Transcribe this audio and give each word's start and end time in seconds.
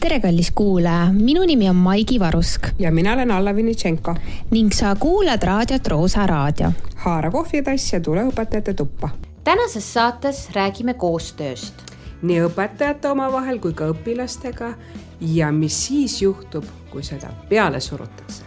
tere, 0.00 0.20
kallis 0.20 0.50
kuulaja, 0.54 1.12
minu 1.12 1.44
nimi 1.46 1.68
on 1.70 1.76
Maigi 1.76 2.20
Varusk. 2.20 2.66
ja 2.78 2.92
mina 2.92 3.12
olen 3.12 3.30
Alla 3.30 3.56
Vinitšenko. 3.56 4.14
ning 4.50 4.72
sa 4.72 4.94
kuulad 4.94 5.42
raadiot 5.42 5.86
Roosa 5.86 6.26
Raadio. 6.26 6.72
haara 6.94 7.30
kohvitass 7.30 7.92
ja 7.92 8.00
tule 8.00 8.22
õpetajate 8.24 8.74
tuppa. 8.74 9.08
tänases 9.44 9.92
saates 9.92 10.50
räägime 10.50 10.94
koostööst. 10.94 11.74
nii 12.22 12.40
õpetajate 12.40 13.08
omavahel 13.08 13.58
kui 13.58 13.72
ka 13.72 13.84
õpilastega 13.84 14.74
ja 15.20 15.52
mis 15.52 15.86
siis 15.86 16.22
juhtub, 16.22 16.64
kui 16.90 17.02
seda 17.02 17.28
peale 17.48 17.80
surutakse. 17.80 18.42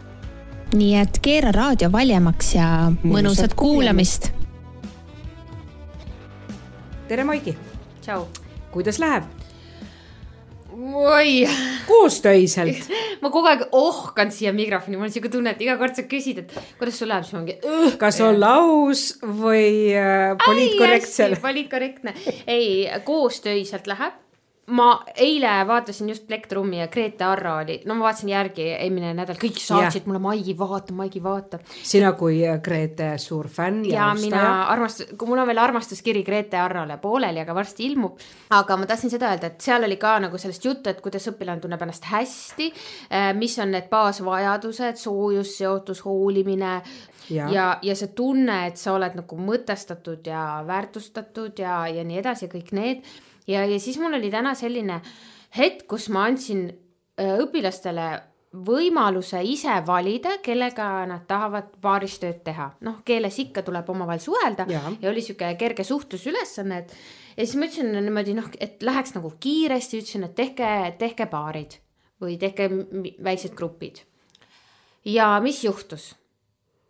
nii 0.76 0.96
et 0.96 1.20
keera 1.22 1.52
raadio 1.52 1.92
valjemaks 1.92 2.56
ja 2.56 2.92
mõnusat 3.04 3.54
kuulamist. 3.56 4.32
tere, 7.08 7.24
Maigi. 7.24 7.58
tšau. 8.02 8.26
kuidas 8.72 9.00
läheb? 9.00 9.24
Oi. 10.92 11.44
koostöiselt 11.88 12.90
ma 13.24 13.32
kogu 13.34 13.50
aeg 13.52 13.68
ohkan 13.72 14.32
siia 14.34 14.54
mikrofoni, 14.56 14.98
mul 14.98 15.10
on 15.10 15.14
siuke 15.14 15.32
tunne, 15.34 15.54
et 15.56 15.62
iga 15.64 15.78
kord 15.82 15.96
sa 15.98 16.06
küsid, 16.10 16.44
et 16.44 16.58
kuidas 16.80 17.00
sul 17.00 17.12
läheb, 17.12 17.28
siis 17.28 17.38
ma 17.38 17.44
mingi. 17.44 17.96
kas 18.02 18.20
olla 18.24 18.56
aus 18.64 19.06
või 19.24 19.94
äh, 19.98 20.34
poliitkorrektsel? 20.46 21.38
poliitkorrektne, 21.44 22.16
ei 22.48 22.90
koostöiselt 23.08 23.90
läheb 23.92 24.23
ma 24.72 25.04
eile 25.20 25.52
vaatasin 25.68 26.08
just 26.10 26.28
Black 26.28 26.48
Trummi 26.48 26.80
ja 26.80 26.88
Grete 26.88 27.24
Arro 27.28 27.58
oli, 27.58 27.82
no 27.86 27.98
ma 28.00 28.06
vaatasin 28.06 28.30
järgi 28.32 28.68
eelmine 28.72 29.10
nädal, 29.18 29.36
kõik 29.40 29.58
saatsid 29.60 30.00
yeah. 30.02 30.08
mulle 30.08 30.22
Maigi 30.24 30.54
vaata, 30.58 30.94
Maigi 30.96 31.20
vaata. 31.24 31.60
sina 31.84 32.14
kui 32.16 32.40
Grete 32.64 33.10
suur 33.20 33.50
fänn 33.52 33.82
ja, 33.90 34.08
ja 34.08 34.14
mina 34.16 34.44
armastus, 34.72 35.10
mul 35.20 35.42
on 35.44 35.50
veel 35.50 35.60
armastuskiri 35.60 36.22
Grete 36.24 36.62
Arrole 36.62 36.96
pooleli, 37.02 37.42
aga 37.44 37.56
varsti 37.56 37.90
ilmub. 37.90 38.24
aga 38.56 38.78
ma 38.80 38.88
tahtsin 38.88 39.12
seda 39.12 39.34
öelda, 39.34 39.50
et 39.52 39.68
seal 39.68 39.84
oli 39.84 39.98
ka 40.00 40.16
nagu 40.24 40.40
sellest 40.40 40.70
juttu, 40.70 40.94
et 40.94 41.04
kuidas 41.04 41.28
õpilane 41.34 41.60
tunneb 41.64 41.84
ennast 41.84 42.08
hästi, 42.08 42.70
eh, 43.10 43.34
mis 43.36 43.58
on 43.60 43.76
need 43.76 43.92
baasvajadused, 43.92 45.02
soojus, 45.04 45.58
seotus, 45.58 46.06
hoolimine, 46.08 46.78
ja, 47.34 47.50
ja, 47.52 47.68
ja 47.84 47.98
see 48.00 48.16
tunne, 48.16 48.62
et 48.72 48.80
sa 48.80 48.96
oled 48.96 49.20
nagu 49.20 49.44
mõtestatud 49.52 50.24
ja 50.32 50.64
väärtustatud 50.68 51.60
ja, 51.60 51.84
ja 51.92 52.08
nii 52.08 52.24
edasi, 52.24 52.48
kõik 52.48 52.72
need 52.80 53.04
ja, 53.48 53.66
ja 53.66 53.80
siis 53.80 54.00
mul 54.02 54.14
oli 54.20 54.32
täna 54.32 54.54
selline 54.56 55.02
hetk, 55.58 55.88
kus 55.88 56.10
ma 56.14 56.28
andsin 56.30 56.68
äh, 56.70 57.36
õpilastele 57.44 58.08
võimaluse 58.54 59.40
ise 59.50 59.80
valida, 59.86 60.38
kellega 60.46 60.88
nad 61.10 61.26
tahavad 61.28 61.72
paaris 61.82 62.20
tööd 62.22 62.44
teha. 62.46 62.70
noh, 62.86 63.02
keeles 63.06 63.40
ikka 63.42 63.64
tuleb 63.66 63.90
omavahel 63.90 64.22
suhelda 64.22 64.68
ja, 64.70 64.82
ja 65.02 65.10
oli 65.10 65.24
sihuke 65.26 65.56
kerge 65.58 65.84
suhtlusülesanne, 65.84 66.78
et 66.84 66.94
ja 67.38 67.46
siis 67.46 67.56
ma 67.58 67.70
ütlesin 67.70 67.90
niimoodi 67.98 68.38
noh, 68.38 68.50
et 68.62 68.84
läheks 68.86 69.16
nagu 69.18 69.34
kiiresti, 69.40 70.04
ütlesin, 70.04 70.28
et 70.30 70.36
tehke, 70.38 70.70
tehke 71.02 71.26
paarid 71.32 71.80
või 72.22 72.38
tehke 72.40 72.70
väiksed 73.24 73.58
grupid. 73.58 74.04
ja 75.06 75.40
mis 75.42 75.64
juhtus? 75.64 76.14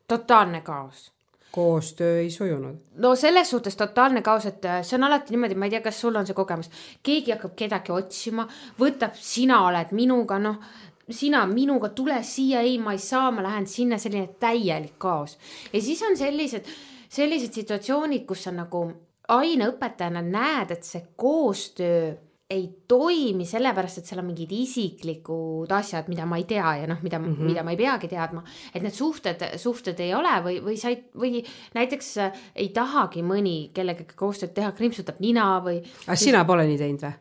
totaalne 0.08 0.60
kaos 0.62 1.14
koostöö 1.54 2.20
ei 2.20 2.32
sujunud? 2.32 2.76
no 2.96 3.16
selles 3.16 3.50
suhtes 3.50 3.76
totaalne 3.78 4.22
kaos, 4.26 4.46
et 4.50 4.66
äh, 4.66 4.82
see 4.82 4.98
on 4.98 5.06
alati 5.08 5.34
niimoodi, 5.34 5.58
ma 5.60 5.70
ei 5.70 5.76
tea, 5.76 5.84
kas 5.86 6.02
sul 6.02 6.18
on 6.18 6.26
see 6.28 6.38
kogemus, 6.38 6.72
keegi 7.06 7.36
hakkab 7.36 7.54
kedagi 7.60 7.94
otsima, 7.94 8.48
võtab, 8.80 9.14
sina 9.20 9.62
oled 9.68 9.94
minuga, 9.94 10.40
noh, 10.42 10.58
sina 11.10 11.44
minuga, 11.50 11.92
tule 11.94 12.18
siia, 12.26 12.64
ei, 12.66 12.80
ma 12.82 12.96
ei 12.98 13.02
saa, 13.02 13.30
ma 13.32 13.46
lähen 13.46 13.70
sinna, 13.70 14.02
selline 14.02 14.34
täielik 14.42 14.98
kaos. 14.98 15.38
ja 15.74 15.82
siis 15.82 16.02
on 16.10 16.18
sellised, 16.18 16.70
sellised 17.14 17.54
situatsioonid, 17.62 18.26
kus 18.30 18.48
sa 18.48 18.56
nagu 18.56 18.86
aineõpetajana 19.34 20.26
näed, 20.26 20.74
et 20.74 20.88
see 20.88 21.06
koostöö 21.16 22.14
ei 22.50 22.66
toimi 22.88 23.46
sellepärast, 23.48 24.02
et 24.02 24.10
seal 24.10 24.20
on 24.22 24.28
mingid 24.28 24.52
isiklikud 24.54 25.72
asjad, 25.74 26.10
mida 26.12 26.26
ma 26.30 26.38
ei 26.38 26.46
tea 26.50 26.74
ja 26.82 26.88
noh, 26.90 27.00
mida 27.02 27.20
mm, 27.20 27.36
-hmm. 27.36 27.50
mida 27.50 27.64
ma 27.64 27.72
ei 27.72 27.78
peagi 27.78 28.08
teadma. 28.08 28.44
et 28.76 28.84
need 28.84 28.94
suhted, 28.94 29.46
suhted 29.58 30.00
ei 30.00 30.14
ole 30.14 30.34
või, 30.44 30.60
või 30.66 30.78
sa 30.78 30.90
ei, 30.90 31.04
või 31.16 31.44
näiteks 31.74 32.18
äh, 32.18 32.42
ei 32.56 32.70
tahagi 32.70 33.24
mõni 33.24 33.72
kellegagi 33.74 34.16
koostööd 34.16 34.54
teha, 34.54 34.72
krimpsutab 34.72 35.20
nina 35.20 35.60
või. 35.64 35.82
aga 36.08 36.16
sina 36.16 36.46
pole 36.46 36.68
nii 36.68 36.78
teinud 36.78 37.02
või? 37.02 37.14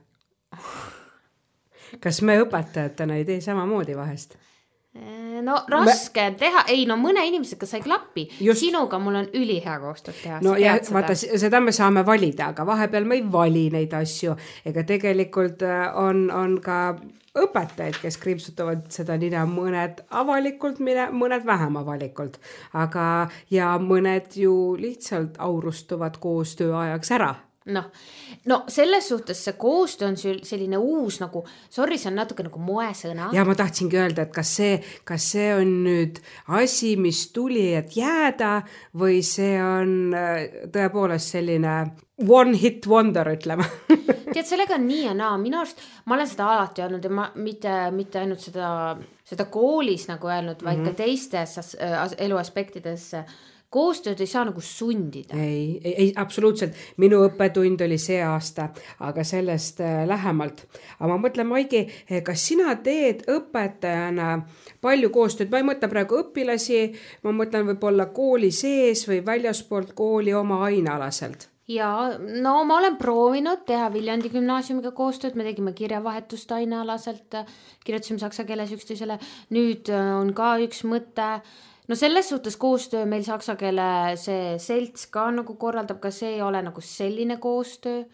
kas 2.00 2.22
me 2.22 2.41
õpetajatena 2.43 3.16
ei 3.16 3.25
tee 3.25 3.41
samamoodi 3.41 3.97
vahest? 3.97 4.37
Äh, 4.92 5.41
no 5.41 5.54
raske 5.72 6.25
me... 6.30 6.36
teha, 6.36 6.66
ei 6.69 6.82
no 6.84 6.98
mõne 7.00 7.22
inimesega 7.25 7.64
sa 7.64 7.78
ei 7.78 7.84
klapi, 7.86 8.26
sinuga 8.60 8.98
mul 9.00 9.14
on 9.22 9.28
ülihea 9.32 9.78
koostööd 9.80 10.19
teha. 10.20 10.41
no 10.44 10.53
ja 10.60 10.75
vaata, 10.92 11.14
seda 11.16 11.62
me 11.64 11.72
saame 11.72 12.03
valida, 12.04 12.50
aga 12.53 12.66
vahepeal 12.69 13.08
me 13.08 13.16
ei 13.16 13.22
vali 13.32 13.62
neid 13.72 13.94
asju, 13.97 14.34
ega 14.69 14.84
tegelikult 14.84 15.64
äh, 15.64 15.86
on, 15.97 16.26
on 16.28 16.58
ka 16.60 16.80
õpetajaid, 17.32 17.97
kes 18.03 18.20
kriipsutavad 18.20 18.84
seda 18.92 19.16
nina, 19.16 19.47
mõned 19.48 20.03
avalikult, 20.12 20.82
mõned 20.84 21.48
vähem 21.48 21.80
avalikult, 21.80 22.36
aga, 22.76 23.06
ja 23.48 23.72
mõned 23.80 24.36
ju 24.36 24.76
lihtsalt 24.76 25.41
aurustuvad 25.41 26.20
koostöö 26.20 26.76
ajaks 26.82 27.16
ära 27.16 27.32
noh, 27.71 27.89
no 28.50 28.62
selles 28.73 29.09
suhtes 29.09 29.45
see 29.45 29.56
koostöö 29.59 30.09
on 30.11 30.17
selline 30.19 30.78
uus 30.78 31.21
nagu, 31.23 31.45
sorry, 31.71 31.99
see 31.99 32.11
on 32.11 32.19
natuke 32.19 32.47
nagu 32.47 32.62
moesõna. 32.62 33.31
ja 33.37 33.45
ma 33.47 33.55
tahtsingi 33.59 34.00
öelda, 34.00 34.27
et 34.27 34.34
kas 34.34 34.55
see, 34.59 34.78
kas 35.09 35.31
see 35.34 35.50
on 35.55 35.75
nüüd 35.87 36.22
asi, 36.59 36.97
mis 37.01 37.27
tuli, 37.34 37.72
et 37.78 37.97
jääda 37.97 38.55
või 38.99 39.21
see 39.27 39.55
on 39.62 40.17
äh, 40.17 40.67
tõepoolest 40.75 41.37
selline 41.37 41.77
one 42.28 42.59
hit 42.59 42.87
wonder, 42.91 43.33
ütleme 43.34 43.67
tead, 44.34 44.47
sellega 44.49 44.77
on 44.78 44.87
nii 44.89 45.06
ja 45.06 45.15
naa, 45.17 45.37
minu 45.41 45.61
arust 45.62 45.81
ma 46.06 46.17
olen 46.17 46.28
seda 46.28 46.51
alati 46.55 46.84
öelnud 46.84 47.06
ja 47.06 47.15
ma 47.15 47.28
mitte, 47.39 47.78
mitte 47.95 48.22
ainult 48.22 48.43
seda, 48.43 48.69
seda 49.28 49.47
koolis 49.53 50.09
nagu 50.11 50.28
öelnud, 50.28 50.65
vaid 50.65 50.83
mm 50.83 50.84
-hmm. 50.84 50.91
ka 50.91 51.03
teistes 51.05 51.77
elu 52.19 52.37
aspektides 52.37 53.11
koostööd 53.72 54.21
ei 54.21 54.31
saa 54.31 54.44
nagu 54.49 54.60
sundida. 54.65 55.37
ei, 55.37 55.81
ei, 55.84 55.94
ei 56.05 56.12
absoluutselt, 56.16 56.77
minu 57.03 57.22
õppetund 57.27 57.84
oli 57.87 57.99
see 58.00 58.21
aasta, 58.25 58.69
aga 59.00 59.25
sellest 59.25 59.81
äh, 59.84 60.03
lähemalt. 60.09 60.66
aga 60.99 61.12
ma 61.12 61.21
mõtlen, 61.27 61.49
Maigi, 61.49 61.87
eh, 62.09 62.22
kas 62.25 62.47
sina 62.53 62.75
teed 62.84 63.25
õpetajana 63.33 64.34
palju 64.83 65.12
koostööd, 65.15 65.50
ma 65.53 65.62
ei 65.62 65.71
mõtle 65.72 65.91
praegu 65.93 66.21
õpilasi, 66.22 66.83
ma 67.25 67.37
mõtlen 67.37 67.72
võib-olla 67.72 68.10
kooli 68.15 68.53
sees 68.55 69.06
või 69.09 69.22
väljaspoolt 69.27 69.97
kooli 69.99 70.34
oma 70.37 70.62
ainealaselt 70.69 71.49
ja 71.71 71.89
no 72.43 72.54
ma 72.66 72.78
olen 72.81 72.97
proovinud 73.00 73.65
teha 73.69 73.89
Viljandi 73.94 74.31
gümnaasiumiga 74.33 74.93
koostööd, 74.97 75.37
me 75.39 75.47
tegime 75.47 75.72
kirjavahetust 75.77 76.50
ainealaselt, 76.53 77.37
kirjutasime 77.84 78.21
saksa 78.22 78.44
keeles 78.49 78.72
üksteisele. 78.75 79.19
nüüd 79.54 79.91
äh, 79.93 80.15
on 80.19 80.33
ka 80.34 80.56
üks 80.65 80.83
mõte 80.89 81.28
no 81.92 81.97
selles 81.98 82.28
suhtes 82.28 82.56
koostöö 82.56 83.04
meil 83.06 83.25
saksa 83.26 83.56
keele 83.60 84.16
see 84.20 84.56
selts 84.62 85.08
ka 85.12 85.26
nagu 85.34 85.56
korraldab, 85.60 86.00
ka 86.00 86.10
see 86.14 86.38
ei 86.38 86.42
ole 86.42 86.62
nagu 86.64 86.80
selline 86.80 87.36
koostöö. 87.42 88.04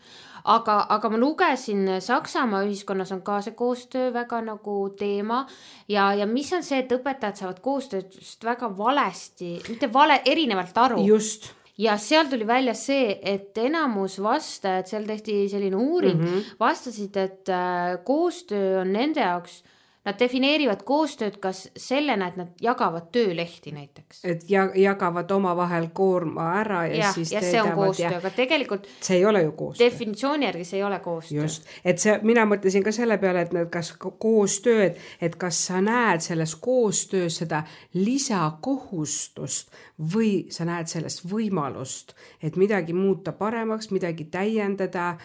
aga, 0.49 0.75
aga 0.89 1.11
ma 1.13 1.19
lugesin 1.19 2.01
Saksamaa 2.01 2.63
ühiskonnas 2.65 3.13
on 3.13 3.23
ka 3.23 3.41
see 3.45 3.55
koostöö 3.59 4.13
väga 4.13 4.41
nagu 4.43 4.77
teema 4.99 5.45
ja, 5.89 6.13
ja 6.15 6.27
mis 6.27 6.53
on 6.57 6.63
see, 6.63 6.81
et 6.83 6.93
õpetajad 6.95 7.43
saavad 7.43 7.61
koostööst 7.61 8.45
väga 8.45 8.71
valesti, 8.79 9.59
mitte 9.69 9.93
vale, 9.93 10.23
erinevalt 10.25 10.85
aru. 10.87 11.07
just 11.07 11.53
ja 11.79 11.97
seal 12.03 12.27
tuli 12.31 12.47
välja 12.47 12.75
see, 12.75 13.19
et 13.23 13.59
enamus 13.63 14.19
vastajad, 14.23 14.91
seal 14.91 15.07
tehti 15.07 15.45
selline 15.49 15.77
uuring 15.77 16.19
mm, 16.19 16.27
-hmm. 16.27 16.55
vastasid, 16.61 17.17
et 17.17 17.49
äh, 17.49 17.99
koostöö 18.05 18.81
on 18.81 18.93
nende 18.93 19.21
jaoks 19.21 19.63
Nad 20.09 20.17
defineerivad 20.17 20.87
koostööd 20.89 21.35
kas 21.43 21.67
sellena, 21.77 22.31
et 22.31 22.37
nad 22.41 22.63
jagavad 22.65 23.11
töölehti 23.13 23.73
näiteks. 23.77 24.23
et 24.25 24.45
ja 24.49 24.63
jagavad 24.75 25.31
omavahel 25.31 25.91
koorma 25.93 26.47
ära 26.63 26.87
ja, 26.87 26.97
ja 26.97 27.13
siis. 27.13 27.33
ja 27.33 27.43
see 27.45 27.61
on 27.63 27.75
koostöö, 27.77 28.17
aga 28.17 28.31
tegelikult. 28.31 28.87
see 29.05 29.19
ei 29.19 29.27
ole 29.29 29.43
ju 29.43 29.53
koostöö. 29.53 29.85
definitsiooni 29.87 30.47
järgi 30.47 30.65
see 30.65 30.79
ei 30.79 30.85
ole 30.85 31.01
koostöö. 31.05 31.43
just, 31.43 31.69
et 31.85 32.01
see, 32.01 32.15
mina 32.23 32.47
mõtlesin 32.49 32.87
ka 32.87 32.93
selle 32.93 33.19
peale, 33.19 33.45
et 33.45 33.53
need, 33.53 33.69
kas 33.75 33.93
koostööd, 33.99 34.97
et 35.21 35.37
kas 35.37 35.61
sa 35.69 35.83
näed 35.85 36.25
selles 36.25 36.57
koostöös 36.57 37.37
seda 37.43 37.63
lisakohustust 37.95 39.69
või 40.15 40.47
sa 40.55 40.65
näed 40.65 40.89
sellest 40.89 41.27
võimalust, 41.29 42.15
et 42.43 42.57
midagi 42.57 42.97
muuta 42.97 43.33
paremaks, 43.37 43.91
midagi 43.91 44.25
täiendada, 44.33 45.17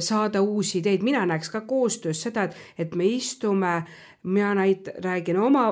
saada 0.00 0.42
uusi 0.42 0.78
ideid, 0.78 1.02
mina 1.02 1.26
näeks 1.26 1.50
ka 1.50 1.60
koostöös 1.60 2.22
seda, 2.22 2.44
et, 2.48 2.56
et 2.78 2.94
me 2.94 3.06
istume, 3.06 3.82
mina 4.24 4.54
näit-, 4.54 4.90
räägin 5.04 5.38
oma 5.40 5.64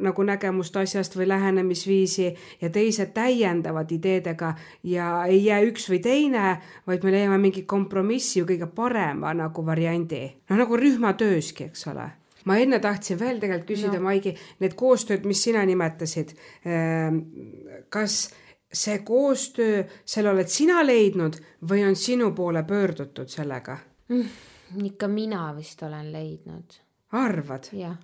nagu 0.00 0.22
nägemust 0.22 0.76
asjast 0.76 1.16
või 1.16 1.28
lähenemisviisi 1.28 2.28
ja 2.60 2.70
teised 2.70 3.14
täiendavad 3.16 3.90
ideedega 3.92 4.54
ja 4.84 5.24
ei 5.24 5.44
jää 5.44 5.62
üks 5.66 5.88
või 5.90 6.02
teine, 6.02 6.56
vaid 6.86 7.04
me 7.04 7.14
leiame 7.14 7.38
mingi 7.38 7.64
kompromissi 7.66 8.42
või 8.42 8.54
kõige 8.54 8.70
parema 8.74 9.34
nagu 9.34 9.66
variandi. 9.66 10.22
noh, 10.50 10.62
nagu 10.62 10.76
rühmatööski, 10.76 11.70
eks 11.70 11.86
ole 11.92 12.10
ma 12.46 12.60
enne 12.62 12.78
tahtsin 12.78 13.18
veel 13.18 13.40
tegelikult 13.42 13.72
küsida 13.72 13.98
no., 13.98 14.06
Maigi, 14.06 14.36
need 14.62 14.76
koostööd, 14.78 15.24
mis 15.26 15.42
sina 15.42 15.64
nimetasid, 15.66 16.30
ehm, 16.62 17.18
kas 17.90 18.28
see 18.72 18.98
koostöö, 18.98 19.84
selle 20.04 20.30
oled 20.30 20.50
sina 20.50 20.82
leidnud 20.86 21.38
või 21.68 21.84
on 21.86 21.96
sinu 21.96 22.32
poole 22.34 22.62
pöördutud 22.62 23.28
sellega 23.28 23.78
mm,? 24.08 24.28
ikka 24.84 25.08
mina 25.08 25.48
vist 25.56 25.82
olen 25.82 26.12
leidnud. 26.12 26.82
arvad? 27.12 27.70
jah 27.72 27.96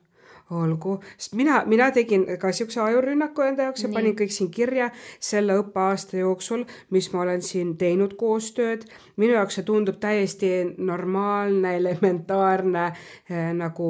olgu, 0.52 0.98
sest 1.16 1.34
mina, 1.38 1.62
mina 1.66 1.90
tegin 1.94 2.26
ka 2.40 2.52
siukse 2.52 2.80
ajurünnaku 2.80 3.44
enda 3.46 3.68
jaoks 3.68 3.84
ja 3.84 3.88
Nii. 3.88 3.94
panin 3.94 4.16
kõik 4.18 4.34
siin 4.34 4.50
kirja 4.52 4.90
selle 5.20 5.56
õppeaasta 5.60 6.18
jooksul, 6.20 6.64
mis 6.90 7.08
ma 7.12 7.22
olen 7.22 7.42
siin 7.42 7.76
teinud 7.80 8.16
koostööd. 8.20 8.84
minu 9.16 9.32
jaoks 9.38 9.58
see 9.58 9.64
tundub 9.68 10.00
täiesti 10.00 10.52
normaalne, 10.78 11.76
elementaarne 11.76 12.86
eh, 12.86 13.50
nagu 13.56 13.88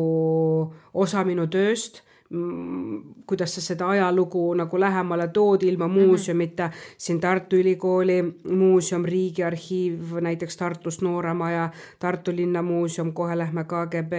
osa 0.95 1.25
minu 1.25 1.47
tööst 1.47 2.03
kuidas 3.27 3.55
sa 3.55 3.61
seda 3.61 3.89
ajalugu 3.93 4.55
nagu 4.57 4.81
lähemale 4.81 5.29
tood 5.29 5.63
ilma 5.63 5.89
mhm. 5.89 5.99
muuseumita 5.99 6.67
mm. 6.67 6.71
-hmm. 6.71 6.95
siin 6.99 7.21
Tartu 7.21 7.57
Ülikooli 7.57 8.25
muuseum, 8.51 9.05
Riigiarhiiv, 9.05 10.15
näiteks 10.21 10.57
Tartus 10.57 11.03
Nooremaja, 11.03 11.71
Tartu 11.99 12.33
linnamuuseum, 12.37 13.13
kohe 13.13 13.39
lähme 13.39 13.65
KGB 13.65 14.13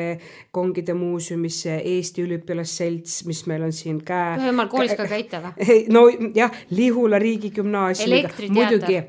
kongide 0.52 0.94
muuseumisse, 0.94 1.82
Eesti 1.86 2.24
Üliõpilasselts, 2.26 3.26
mis 3.26 3.46
meil 3.48 3.64
on 3.64 3.72
siin 3.72 4.04
käe. 4.06 4.38
Pühamäel 4.38 4.68
koolis 4.68 4.96
ka 4.96 5.08
käite 5.08 5.42
või? 5.42 5.86
no 5.90 6.08
jah, 6.36 6.52
Lihula 6.70 7.20
riigigümnaasium. 7.20 8.30
muidugi 8.50 9.04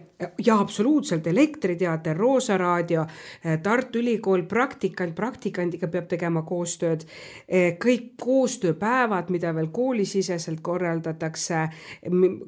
ja 0.45 0.59
absoluutselt 0.59 1.27
Elektriteater, 1.27 2.17
Roosa 2.17 2.59
Raadio, 2.59 3.07
eh, 3.45 3.59
Tartu 3.63 3.99
Ülikool, 3.99 4.43
praktikant, 4.43 5.15
praktikandiga 5.15 5.89
peab 5.89 6.09
tegema 6.09 6.43
koostööd. 6.43 7.05
Eh, 7.49 7.77
kõik 7.85 8.15
koostööpäevad, 8.21 9.31
mida 9.31 9.55
veel 9.55 9.69
koolisiseselt 9.73 10.61
korraldatakse 10.63 11.69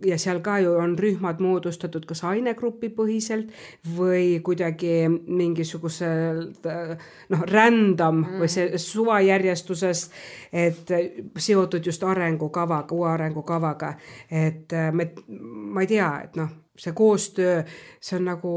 ja 0.05 0.19
seal 0.19 0.41
ka 0.41 0.59
ju 0.59 0.75
on 0.79 0.97
rühmad 0.99 1.41
moodustatud 1.41 2.07
kas 2.07 2.25
ainegrupi 2.25 2.89
põhiselt 2.89 3.53
või 3.97 4.41
kuidagi 4.43 5.09
mingisuguselt 5.09 6.67
noh, 7.29 7.47
random 7.53 8.21
mm. 8.23 8.41
või 8.41 8.51
see 8.53 8.79
suvajärjestuses, 8.79 10.11
et 10.53 10.93
seotud 11.39 11.87
just 11.87 12.05
arengukavaga, 12.05 12.95
uue 12.95 13.11
arengukavaga, 13.11 13.95
et 14.31 14.73
me, 14.93 15.11
ma 15.29 15.85
ei 15.85 15.91
tea, 15.91 16.13
et 16.25 16.39
noh 16.41 16.66
see 16.79 16.93
koostöö, 16.97 17.63
see 18.01 18.19
on 18.19 18.29
nagu 18.31 18.53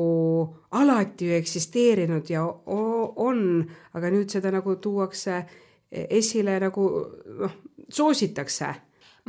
alati 0.72 1.30
ju 1.30 1.38
eksisteerinud 1.40 2.30
ja 2.30 2.44
on, 2.46 3.42
aga 3.94 4.12
nüüd 4.14 4.32
seda 4.32 4.52
nagu 4.54 4.76
tuuakse 4.82 5.42
esile 5.92 6.60
nagu 6.62 6.86
noh, 7.40 7.58
soositakse. 7.90 8.74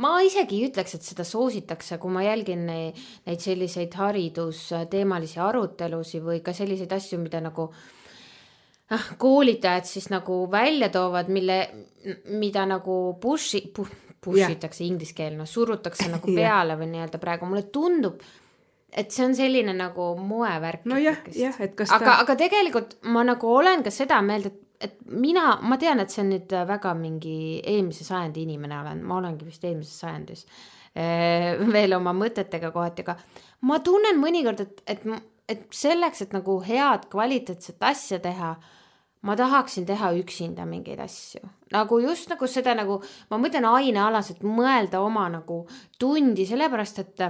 Ma 0.01 0.15
isegi 0.25 0.57
ei 0.57 0.67
ütleks, 0.69 0.95
et 0.97 1.05
seda 1.05 1.23
soositakse, 1.27 1.97
kui 2.01 2.13
ma 2.13 2.23
jälgin 2.25 2.63
neid, 2.65 2.99
neid 3.27 3.41
selliseid 3.43 3.93
haridusteemalisi 3.99 5.41
arutelusid 5.43 6.23
või 6.25 6.39
ka 6.45 6.55
selliseid 6.57 6.93
asju, 6.95 7.19
mida 7.21 7.41
nagu 7.43 7.67
ah, 8.95 9.09
koolitajad 9.21 9.89
siis 9.89 10.09
nagu 10.13 10.45
välja 10.51 10.89
toovad, 10.93 11.29
mille, 11.33 11.59
mida 12.33 12.65
nagu 12.69 12.95
push'i 13.21 13.67
push, 13.71 14.47
itakse 14.47 14.85
inglise 14.85 15.17
keel, 15.17 15.35
noh 15.37 15.49
surutakse 15.49 16.09
nagu 16.09 16.33
peale 16.39 16.77
või 16.79 16.91
nii-öelda 16.95 17.21
praegu. 17.21 17.49
Mulle 17.49 17.67
tundub 17.73 18.23
et 18.91 19.13
see 19.13 19.23
on 19.25 19.35
selline 19.35 19.73
nagu 19.77 20.11
moevärk. 20.19 20.83
nojah, 20.89 21.21
jah, 21.35 21.55
et 21.63 21.75
kas 21.77 21.89
ta. 21.89 21.99
aga, 21.99 22.17
aga 22.25 22.35
tegelikult 22.39 22.97
ma 23.13 23.23
nagu 23.27 23.53
olen 23.55 23.85
ka 23.85 23.93
seda 23.93 24.19
meelt, 24.25 24.49
et, 24.51 24.59
et 24.87 24.97
mina, 25.07 25.55
ma 25.63 25.77
tean, 25.81 26.01
et 26.03 26.11
see 26.11 26.23
on 26.25 26.33
nüüd 26.33 26.55
väga 26.67 26.93
mingi 26.99 27.61
eelmise 27.61 28.07
sajandi 28.07 28.45
inimene 28.47 28.79
olen, 28.81 29.03
ma 29.07 29.21
olengi 29.21 29.47
vist 29.47 29.63
eelmises 29.67 30.03
sajandis 30.03 30.43
eh, 30.95 31.55
veel 31.71 31.95
oma 31.97 32.13
mõtetega 32.17 32.73
kohati, 32.75 33.07
aga 33.07 33.17
ma 33.69 33.79
tunnen 33.85 34.19
mõnikord, 34.19 34.65
et, 34.65 34.83
et, 34.91 35.07
et 35.51 35.65
selleks, 35.75 36.25
et 36.25 36.35
nagu 36.35 36.59
head 36.67 37.07
kvaliteetset 37.11 37.89
asja 37.91 38.19
teha 38.23 38.55
ma 39.21 39.35
tahaksin 39.37 39.85
teha 39.85 40.11
üksinda 40.17 40.65
mingeid 40.65 40.99
asju, 41.03 41.45
nagu 41.71 41.99
just 42.01 42.31
nagu 42.31 42.47
seda 42.49 42.73
nagu, 42.75 42.97
ma 43.29 43.37
mõtlen 43.39 43.67
ainealaselt 43.69 44.41
mõelda 44.43 44.99
oma 45.05 45.27
nagu 45.29 45.61
tundi, 46.01 46.47
sellepärast 46.49 47.01
et 47.03 47.25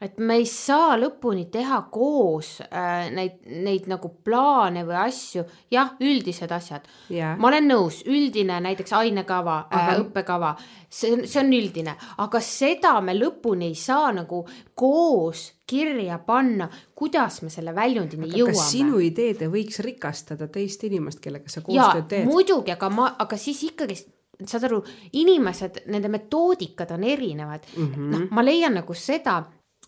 et 0.00 0.18
me 0.22 0.36
ei 0.38 0.46
saa 0.46 0.94
lõpuni 0.98 1.48
teha 1.50 1.80
koos 1.90 2.58
äh, 2.62 3.08
neid, 3.14 3.40
neid 3.50 3.88
nagu 3.90 4.10
plaane 4.24 4.84
või 4.86 4.98
asju, 5.00 5.42
jah, 5.74 5.96
üldised 5.98 6.52
asjad. 6.54 6.86
Yeah.. 7.10 7.34
ma 7.38 7.50
olen 7.50 7.66
nõus, 7.72 8.00
üldine 8.06 8.60
näiteks 8.62 8.94
ainekava 9.00 9.58
äh, 9.64 9.78
aga... 9.80 9.94
äh,, 9.96 10.02
õppekava, 10.04 10.52
see, 10.86 11.24
see 11.26 11.40
on 11.42 11.50
üldine, 11.58 11.96
aga 12.22 12.42
seda 12.44 12.94
me 13.02 13.16
lõpuni 13.18 13.72
ei 13.72 13.78
saa 13.78 14.12
nagu 14.14 14.44
koos 14.78 15.48
kirja 15.68 16.20
panna, 16.24 16.68
kuidas 16.96 17.42
me 17.42 17.50
selle 17.52 17.74
väljundini 17.76 18.30
aga 18.30 18.38
jõuame. 18.38 18.54
kas 18.54 18.70
sinu 18.70 19.02
ideed 19.04 19.42
ei 19.44 19.50
võiks 19.52 19.82
rikastada 19.84 20.46
teist 20.52 20.86
inimest, 20.86 21.20
kellega 21.24 21.50
sa 21.50 21.64
koostööd 21.66 22.06
teed? 22.08 22.30
muidugi, 22.30 22.72
aga 22.76 22.92
ma, 22.94 23.10
aga 23.18 23.40
siis 23.40 23.66
ikkagi 23.66 23.98
saad 24.46 24.68
aru, 24.68 24.78
inimesed, 25.18 25.82
nende 25.90 26.06
metoodikad 26.14 26.92
on 26.94 27.04
erinevad. 27.04 27.64
Mm 27.74 27.86
-hmm.. 27.88 28.10
noh, 28.12 28.26
ma 28.30 28.44
leian 28.46 28.78
nagu 28.78 28.94
seda 28.94 29.40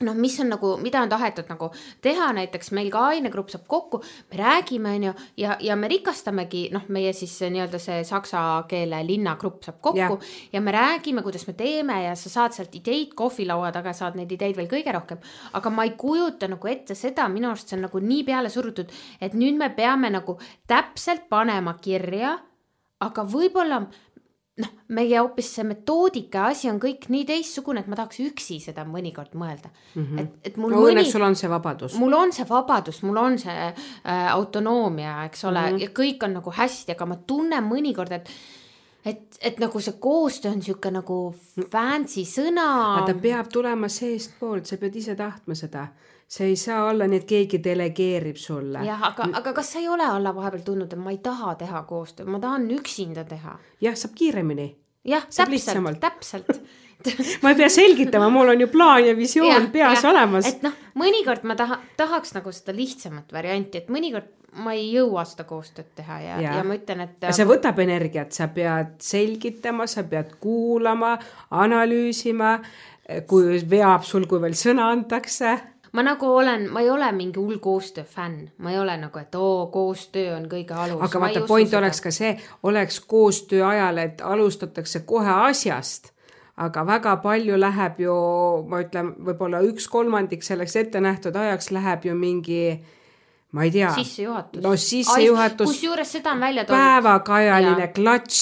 noh, 0.05 0.17
mis 0.17 0.39
on 0.41 0.49
nagu, 0.55 0.71
mida 0.81 1.03
on 1.05 1.11
tahetud 1.13 1.49
nagu 1.51 1.69
teha, 2.03 2.31
näiteks 2.37 2.73
meil 2.77 2.89
ka 2.93 3.03
ainegrupp 3.13 3.51
saab 3.53 3.67
kokku, 3.69 4.01
me 4.31 4.39
räägime, 4.41 4.95
on 4.97 5.07
ju, 5.11 5.13
ja, 5.43 5.57
ja 5.61 5.77
me 5.77 5.91
rikastamegi, 5.93 6.69
noh, 6.73 6.87
meie 6.89 7.13
siis 7.17 7.35
nii-öelda 7.45 7.81
see 7.83 8.01
saksa 8.09 8.43
keele 8.71 9.03
linnagrupp 9.07 9.65
saab 9.67 9.81
kokku 9.85 10.01
yeah. 10.01 10.35
ja 10.55 10.65
me 10.65 10.73
räägime, 10.73 11.25
kuidas 11.27 11.47
me 11.51 11.55
teeme 11.59 12.01
ja 12.07 12.15
sa 12.17 12.33
saad 12.33 12.57
sealt 12.57 12.75
ideid 12.81 13.13
kohvilaua 13.19 13.73
taga, 13.77 13.93
saad 13.97 14.17
neid 14.17 14.33
ideid 14.33 14.57
veel 14.57 14.71
kõige 14.71 14.95
rohkem. 14.97 15.21
aga 15.53 15.75
ma 15.75 15.85
ei 15.85 15.97
kujuta 16.01 16.49
nagu 16.49 16.73
ette 16.73 16.97
seda, 16.97 17.29
minu 17.29 17.51
arust 17.51 17.69
see 17.69 17.77
on 17.77 17.89
nagu 17.91 18.05
nii 18.05 18.25
peale 18.25 18.53
surutud, 18.53 18.93
et 19.21 19.37
nüüd 19.37 19.61
me 19.61 19.69
peame 19.77 20.09
nagu 20.13 20.39
täpselt 20.71 21.29
panema 21.29 21.77
kirja, 21.83 22.39
aga 23.01 23.25
võib-olla 23.25 23.85
noh, 24.61 24.71
meie 24.97 25.19
hoopis 25.19 25.49
see 25.57 25.65
metoodika 25.67 26.47
asi 26.51 26.71
on 26.71 26.79
kõik 26.83 27.09
nii 27.13 27.25
teistsugune, 27.29 27.83
et 27.83 27.91
ma 27.91 27.99
tahaks 27.99 28.21
üksi 28.25 28.61
seda 28.63 28.85
mõnikord 28.89 29.35
mõelda 29.39 29.71
mm. 29.71 30.05
-hmm. 30.05 30.23
et, 30.23 30.39
et 30.51 30.61
mul 30.61 30.75
no, 30.75 30.85
mõni. 30.85 31.05
sul 31.11 31.25
on 31.27 31.37
see 31.39 31.51
vabadus. 31.51 31.97
mul 32.01 32.17
on 32.19 32.33
see 32.37 32.47
vabadus, 32.49 33.03
mul 33.07 33.21
on 33.23 33.39
see 33.39 33.59
äh, 33.67 34.33
autonoomia, 34.33 35.25
eks 35.31 35.45
ole 35.45 35.61
mm, 35.61 35.77
-hmm. 35.77 35.83
ja 35.83 35.89
kõik 36.01 36.25
on 36.29 36.39
nagu 36.41 36.55
hästi, 36.57 36.97
aga 36.97 37.07
ma 37.07 37.21
tunnen 37.27 37.65
mõnikord, 37.65 38.13
et 38.13 38.31
et, 39.05 39.39
et 39.41 39.59
nagu 39.61 39.81
see 39.81 39.97
koostöö 39.99 40.53
on 40.53 40.63
sihuke 40.63 40.91
nagu 40.93 41.35
fancy 41.73 42.25
sõna. 42.29 43.07
ta 43.07 43.15
peab 43.15 43.49
tulema 43.53 43.89
seestpoolt, 43.89 44.67
sa 44.67 44.77
pead 44.77 44.97
ise 44.97 45.17
tahtma 45.17 45.55
seda 45.55 45.89
see 46.31 46.47
ei 46.53 46.57
saa 46.57 46.85
olla 46.91 47.07
nii, 47.11 47.23
et 47.23 47.27
keegi 47.29 47.59
delegeerib 47.65 48.39
sulle. 48.39 48.85
jah, 48.87 49.03
aga, 49.11 49.27
aga 49.41 49.53
kas 49.57 49.73
sa 49.75 49.81
ei 49.83 49.89
ole 49.91 50.07
olla 50.15 50.35
vahepeal 50.35 50.63
tundnud, 50.67 50.93
et 50.93 51.03
ma 51.03 51.15
ei 51.15 51.19
taha 51.23 51.57
teha 51.59 51.83
koostööd, 51.89 52.29
ma 52.31 52.39
tahan 52.43 52.69
üksinda 52.77 53.25
teha? 53.27 53.57
jah, 53.83 53.97
saab 53.99 54.15
kiiremini. 54.19 54.69
jah, 55.11 55.27
täpselt, 55.27 55.99
täpselt 56.01 56.61
ma 57.43 57.51
ei 57.51 57.57
pea 57.57 57.71
selgitama, 57.73 58.29
mul 58.31 58.53
on 58.53 58.63
ju 58.63 58.69
plaan 58.71 59.07
ja 59.09 59.15
visioon 59.17 59.67
ja, 59.67 59.71
peas 59.73 60.05
ja, 60.05 60.11
olemas. 60.13 60.47
et 60.47 60.63
noh, 60.63 60.77
mõnikord 61.01 61.49
ma 61.49 61.57
taha, 61.59 61.81
tahaks 61.99 62.37
nagu 62.37 62.53
seda 62.55 62.77
lihtsamat 62.77 63.35
varianti, 63.35 63.83
et 63.83 63.91
mõnikord 63.91 64.29
ma 64.61 64.75
ei 64.77 64.87
jõua 64.93 65.25
seda 65.27 65.47
koostööd 65.49 65.91
teha 65.99 66.21
ja, 66.21 66.39
ja., 66.45 66.55
ja 66.61 66.63
ma 66.67 66.77
ütlen, 66.79 67.03
et. 67.07 67.27
see 67.35 67.49
võtab 67.49 67.83
energiat, 67.83 68.31
sa 68.37 68.51
pead 68.55 68.99
selgitama, 69.03 69.89
sa 69.91 70.07
pead 70.07 70.37
kuulama, 70.43 71.17
analüüsima, 71.59 72.59
kui 73.27 73.59
veab 73.67 74.07
sul, 74.07 74.31
kui 74.31 74.43
veel 74.43 74.55
sõna 74.59 74.91
antakse 74.93 75.57
ma 75.93 76.03
nagu 76.03 76.27
olen, 76.27 76.69
ma 76.71 76.81
ei 76.81 76.91
ole 76.91 77.13
mingi 77.13 77.41
hull 77.41 77.59
koostöö 77.59 78.05
fänn, 78.05 78.49
ma 78.59 78.71
ei 78.71 78.79
ole 78.79 78.97
nagu, 78.97 79.19
et 79.19 79.35
oo, 79.35 79.67
koostöö 79.67 80.37
on 80.37 80.47
kõige 80.51 80.77
alus. 80.77 81.03
aga 81.03 81.21
vaata, 81.21 81.43
point 81.49 81.69
seda. 81.69 81.79
oleks 81.79 82.01
ka 82.01 82.11
see, 82.15 82.37
oleks 82.63 83.01
koostöö 83.01 83.67
ajal, 83.67 83.99
et 83.99 84.21
alustatakse 84.21 85.01
kohe 85.07 85.37
asjast 85.51 86.13
aga 86.61 86.85
väga 86.85 87.17
palju 87.23 87.57
läheb 87.57 88.01
ju, 88.05 88.15
ma 88.69 88.83
ütlen, 88.85 89.15
võib-olla 89.25 89.63
üks 89.65 89.89
kolmandik 89.89 90.45
selleks 90.45 90.77
ette 90.77 91.01
nähtud 91.01 91.37
ajaks 91.37 91.71
läheb 91.73 92.05
ju 92.05 92.15
mingi 92.15 92.65
ma 93.53 93.65
ei 93.65 93.71
tea. 93.71 93.91
sissejuhatus. 93.95 94.63
no 94.63 94.77
sissejuhatus. 94.77 95.67
kusjuures 95.67 96.13
seda 96.13 96.33
on 96.33 96.41
välja 96.41 96.65
toodud. 96.65 96.83
päevakajaline 96.83 97.89
klatš, 97.95 98.41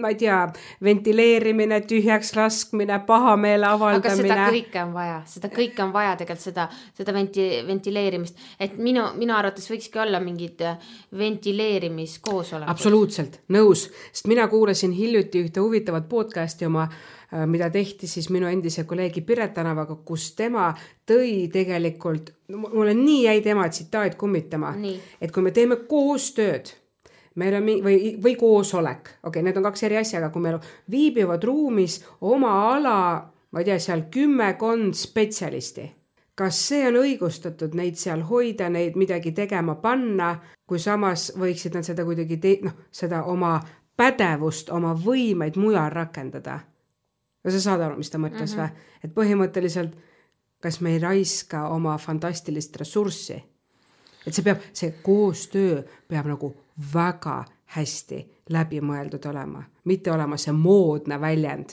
ma 0.00 0.08
ei 0.12 0.18
tea, 0.20 0.40
ventileerimine, 0.84 1.80
tühjaks 1.80 2.34
laskmine, 2.36 2.98
pahameele 3.06 3.66
avaldamine. 3.66 4.32
aga 4.32 4.48
seda 4.48 4.48
kõike 4.52 4.82
on 4.84 4.92
vaja, 4.96 5.20
seda 5.26 5.52
kõike 5.54 5.84
on 5.84 5.94
vaja 5.94 6.16
tegelikult 6.20 6.48
seda, 6.50 6.66
seda 6.96 7.14
venti-, 7.16 7.62
ventileerimist, 7.66 8.44
et 8.60 8.76
minu, 8.76 9.06
minu 9.16 9.36
arvates 9.36 9.70
võikski 9.70 10.02
olla 10.02 10.20
mingid 10.20 10.60
äh, 10.66 10.92
ventileerimiskoosolekud. 11.18 12.70
absoluutselt, 12.70 13.40
nõus, 13.48 13.88
sest 14.12 14.28
mina 14.28 14.48
kuulasin 14.48 14.92
hiljuti 14.96 15.46
ühte 15.46 15.64
huvitavat 15.64 16.08
podcast'i 16.08 16.68
oma 16.68 16.90
Äh, 16.90 17.19
mida 17.46 17.70
tehti 17.70 18.08
siis 18.10 18.30
minu 18.30 18.48
endise 18.50 18.84
kolleegi 18.84 19.20
Piret 19.22 19.54
Tänavaga, 19.54 19.94
kus 20.04 20.32
tema 20.34 20.70
tõi 21.06 21.46
tegelikult, 21.52 22.32
mul 22.56 22.90
on 22.90 23.04
nii 23.04 23.24
jäi 23.24 23.40
tema 23.44 23.68
tsitaat 23.68 24.16
kummitama, 24.18 24.74
et 25.20 25.32
kui 25.32 25.42
me 25.42 25.54
teeme 25.54 25.76
koostööd 25.88 26.72
meil 27.38 27.54
on 27.54 27.68
või, 27.84 28.16
või 28.22 28.34
koosolek, 28.38 29.14
okei 29.22 29.28
okay,, 29.28 29.44
need 29.46 29.56
on 29.60 29.68
kaks 29.68 29.84
eri 29.86 30.00
asja, 30.00 30.18
aga 30.18 30.30
kui 30.34 30.42
meil 30.42 30.58
viibivad 30.90 31.44
ruumis 31.46 32.00
oma 32.26 32.52
ala, 32.74 32.98
ma 33.50 33.62
ei 33.62 33.68
tea, 33.68 33.78
seal 33.82 34.06
kümmekond 34.12 34.96
spetsialisti, 34.98 35.86
kas 36.34 36.60
see 36.70 36.86
on 36.88 37.00
õigustatud 37.02 37.76
neid 37.78 37.98
seal 38.00 38.24
hoida, 38.28 38.70
neid 38.72 38.96
midagi 38.98 39.32
tegema 39.36 39.76
panna, 39.82 40.34
kui 40.66 40.82
samas 40.82 41.30
võiksid 41.38 41.76
nad 41.76 41.86
seda 41.86 42.06
kuidagi 42.06 42.40
te-, 42.42 42.58
noh, 42.66 42.76
seda 42.90 43.24
oma 43.30 43.58
pädevust, 43.96 44.70
oma 44.72 44.94
võimeid 44.96 45.58
mujal 45.60 45.90
rakendada. 45.92 46.60
No 47.44 47.50
sa 47.50 47.60
saad 47.60 47.80
aru, 47.80 47.96
mis 48.00 48.10
ta 48.10 48.18
mõtles 48.18 48.54
mm 48.54 48.58
-hmm. 48.58 48.70
või? 48.70 49.04
et 49.04 49.14
põhimõtteliselt, 49.14 49.96
kas 50.60 50.80
me 50.80 50.92
ei 50.92 50.98
raiska 50.98 51.68
oma 51.68 51.98
fantastilist 51.98 52.76
ressurssi? 52.76 53.42
et 54.26 54.34
see 54.34 54.42
peab, 54.44 54.60
see 54.72 54.94
koostöö 55.02 55.82
peab 56.08 56.26
nagu 56.26 56.54
väga 56.94 57.44
hästi 57.76 58.24
läbimõeldud 58.50 59.26
olema, 59.26 59.62
mitte 59.84 60.12
olema 60.12 60.36
see 60.36 60.52
moodne 60.52 61.20
väljend, 61.20 61.70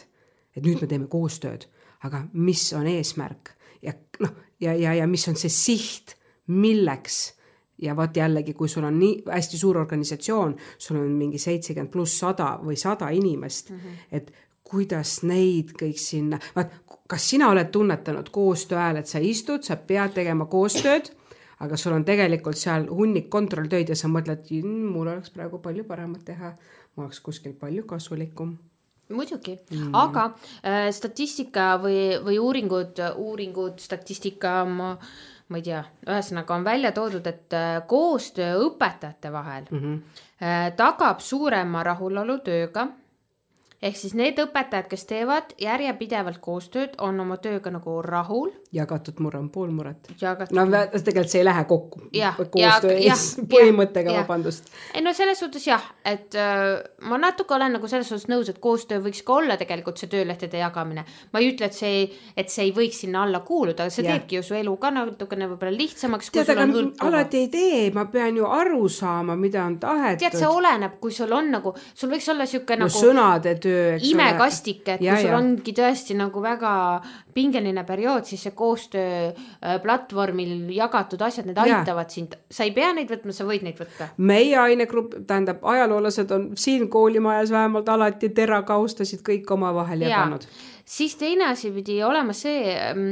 et 0.55 0.63
nüüd 0.63 0.81
me 0.81 0.87
teeme 0.87 1.07
koostööd, 1.07 1.67
aga 2.03 2.27
mis 2.33 2.73
on 2.73 2.87
eesmärk 2.87 3.57
ja 3.81 3.93
noh, 4.19 4.31
ja, 4.59 4.73
ja, 4.73 4.93
ja 4.93 5.07
mis 5.07 5.27
on 5.27 5.35
see 5.35 5.49
siht, 5.49 6.15
milleks 6.47 7.37
ja 7.81 7.95
vot 7.97 8.15
jällegi, 8.17 8.53
kui 8.57 8.69
sul 8.69 8.85
on 8.87 8.97
nii 8.99 9.23
hästi 9.27 9.57
suur 9.57 9.77
organisatsioon, 9.77 10.55
sul 10.77 10.97
on 10.97 11.11
mingi 11.17 11.37
seitsekümmend 11.41 11.91
pluss 11.93 12.19
sada 12.19 12.55
või 12.63 12.77
sada 12.79 13.09
inimest 13.13 13.69
mm, 13.69 13.77
-hmm. 13.77 14.07
et 14.11 14.31
kuidas 14.67 15.21
neid 15.27 15.73
kõik 15.79 15.99
sinna, 16.01 16.39
vaat 16.55 16.73
kas 17.07 17.29
sina 17.31 17.49
oled 17.51 17.69
tunnetanud 17.71 18.29
koostöö 18.35 18.79
ajal, 18.81 19.01
et 19.01 19.11
sa 19.11 19.21
istud, 19.23 19.63
sa 19.63 19.77
pead 19.79 20.15
tegema 20.17 20.45
koostööd, 20.51 21.11
aga 21.63 21.77
sul 21.79 21.95
on 21.95 22.05
tegelikult 22.05 22.59
seal 22.59 22.89
hunnik 22.91 23.29
kontrolltöid 23.33 23.89
ja 23.89 23.97
sa 23.97 24.11
mõtled, 24.11 24.49
mul 24.65 25.07
oleks 25.07 25.31
praegu 25.33 25.61
palju 25.63 25.87
paremat 25.87 26.25
teha, 26.27 26.51
ma 26.95 27.07
oleks 27.07 27.23
kuskil 27.23 27.55
palju 27.57 27.87
kasulikum 27.87 28.57
muidugi 29.07 29.53
mm., 29.55 29.93
aga 29.95 30.23
äh, 30.67 30.89
statistika 30.91 31.77
või, 31.79 32.17
või 32.25 32.41
uuringud, 32.43 32.99
uuringud, 33.15 33.79
statistika 33.79 34.57
ma 34.67 34.89
äh, 34.97 35.09
ma 35.47 35.59
ei 35.61 35.63
tea, 35.63 35.81
ühesõnaga 36.07 36.55
on 36.57 36.65
välja 36.67 36.91
toodud, 36.95 37.27
et 37.29 37.55
äh, 37.55 37.79
koostöö 37.87 38.57
õpetajate 38.65 39.31
vahel 39.31 39.67
mm 39.69 39.79
-hmm. 39.79 40.73
tagab 40.75 41.19
suurema 41.23 41.83
rahulolu 41.83 42.39
tööga 42.43 42.87
ehk 43.81 43.97
siis 43.97 44.15
need 44.17 44.39
õpetajad, 44.41 44.87
kes 44.89 45.03
teevad 45.05 45.51
järjepidevalt 45.61 46.39
koostööd, 46.41 46.95
on 47.03 47.19
oma 47.21 47.37
tööga 47.41 47.69
nagu 47.73 47.99
rahul. 48.01 48.49
jagatud 48.73 49.19
mure 49.23 49.37
on 49.37 49.49
pool 49.53 49.69
muret. 49.71 50.09
no 50.51 50.65
tegelikult 50.65 51.29
see 51.29 51.41
ei 51.43 51.45
lähe 51.45 51.63
kokku. 51.69 52.01
koostöö 52.11 52.97
ja, 52.97 53.13
põhimõttega, 53.53 54.15
vabandust. 54.21 54.71
ei 54.93 55.03
no 55.05 55.13
selles 55.13 55.39
suhtes 55.39 55.67
jah, 55.67 55.83
et 56.05 56.35
äh, 56.35 56.81
ma 57.05 57.19
natuke 57.21 57.53
olen 57.53 57.77
nagu 57.77 57.87
selles 57.87 58.09
suhtes 58.09 58.25
nõus, 58.31 58.49
et 58.49 58.57
koostöö 58.63 59.03
võiks 59.03 59.21
ka 59.27 59.37
olla 59.37 59.59
tegelikult 59.61 60.01
see 60.01 60.09
töölehtede 60.09 60.57
jagamine. 60.57 61.05
ma 61.33 61.43
ei 61.43 61.51
ütle, 61.51 61.69
et 61.69 61.77
see, 61.77 62.07
et 62.35 62.49
see 62.49 62.65
ei 62.65 62.73
võiks 62.73 63.03
sinna 63.05 63.27
alla 63.27 63.43
kuuluda, 63.45 63.85
aga 63.85 63.93
see 63.93 64.07
ja. 64.07 64.17
teebki 64.17 64.39
ju 64.39 64.47
su 64.49 64.57
elu 64.57 64.73
ka 64.81 64.91
natukene 64.95 65.51
võib-olla 65.53 65.77
lihtsamaks. 65.77 66.31
tead, 66.33 66.49
aga 66.55 66.65
alati 67.11 67.45
ei 67.45 67.53
tee, 67.53 67.85
ma 67.93 68.07
pean 68.09 68.41
ju 68.41 68.49
aru 68.49 68.89
saama, 68.89 69.37
mida 69.37 69.61
on 69.69 69.77
tahetud. 69.85 70.25
tead, 70.25 70.41
see 70.41 70.49
oleneb, 70.49 70.97
kui 71.03 71.13
sul 71.13 71.37
on 71.37 71.53
nagu, 71.59 71.77
sul 71.93 72.09
võiks 72.09 72.33
olla 72.33 72.49
sihuke 72.49 72.73
no, 72.73 72.89
nagu. 72.89 73.05
sõnade 73.05 73.53
töö, 73.61 73.66
eks 73.95 74.07
imekastik, 74.11 74.81
et 74.87 75.03
ja, 75.03 75.13
kui 75.15 75.25
sul 75.25 75.31
ja. 75.31 75.37
ongi 75.37 75.73
tõesti 75.75 76.17
nagu 76.17 76.41
väga 76.43 76.71
pingeline 77.35 77.83
periood, 77.87 78.25
siis 78.29 78.43
see 78.47 78.55
koostöö 78.57 79.29
äh, 79.29 79.77
platvormil 79.83 80.71
jagatud 80.75 81.21
asjad, 81.27 81.49
need 81.49 81.59
ja. 81.59 81.81
aitavad 81.81 82.13
sind, 82.13 82.35
sa 82.51 82.67
ei 82.67 82.73
pea 82.75 82.89
neid 82.97 83.11
võtma, 83.11 83.35
sa 83.35 83.47
võid 83.47 83.65
neid 83.67 83.79
võtta. 83.81 84.09
meie 84.17 84.57
ainegrupp, 84.63 85.15
tähendab, 85.29 85.63
ajaloolased 85.75 86.33
on 86.35 86.49
siin 86.57 86.87
koolimajas 86.93 87.53
vähemalt 87.53 87.89
alati 87.93 88.31
terakaustasid 88.35 89.23
kõik 89.27 89.49
omavahel 89.57 90.07
jaganud. 90.07 90.47
siis 90.85 91.15
teine 91.19 91.51
asi 91.51 91.71
pidi 91.75 92.01
olema 92.03 92.35
see 92.37 92.75
um, 92.91 93.09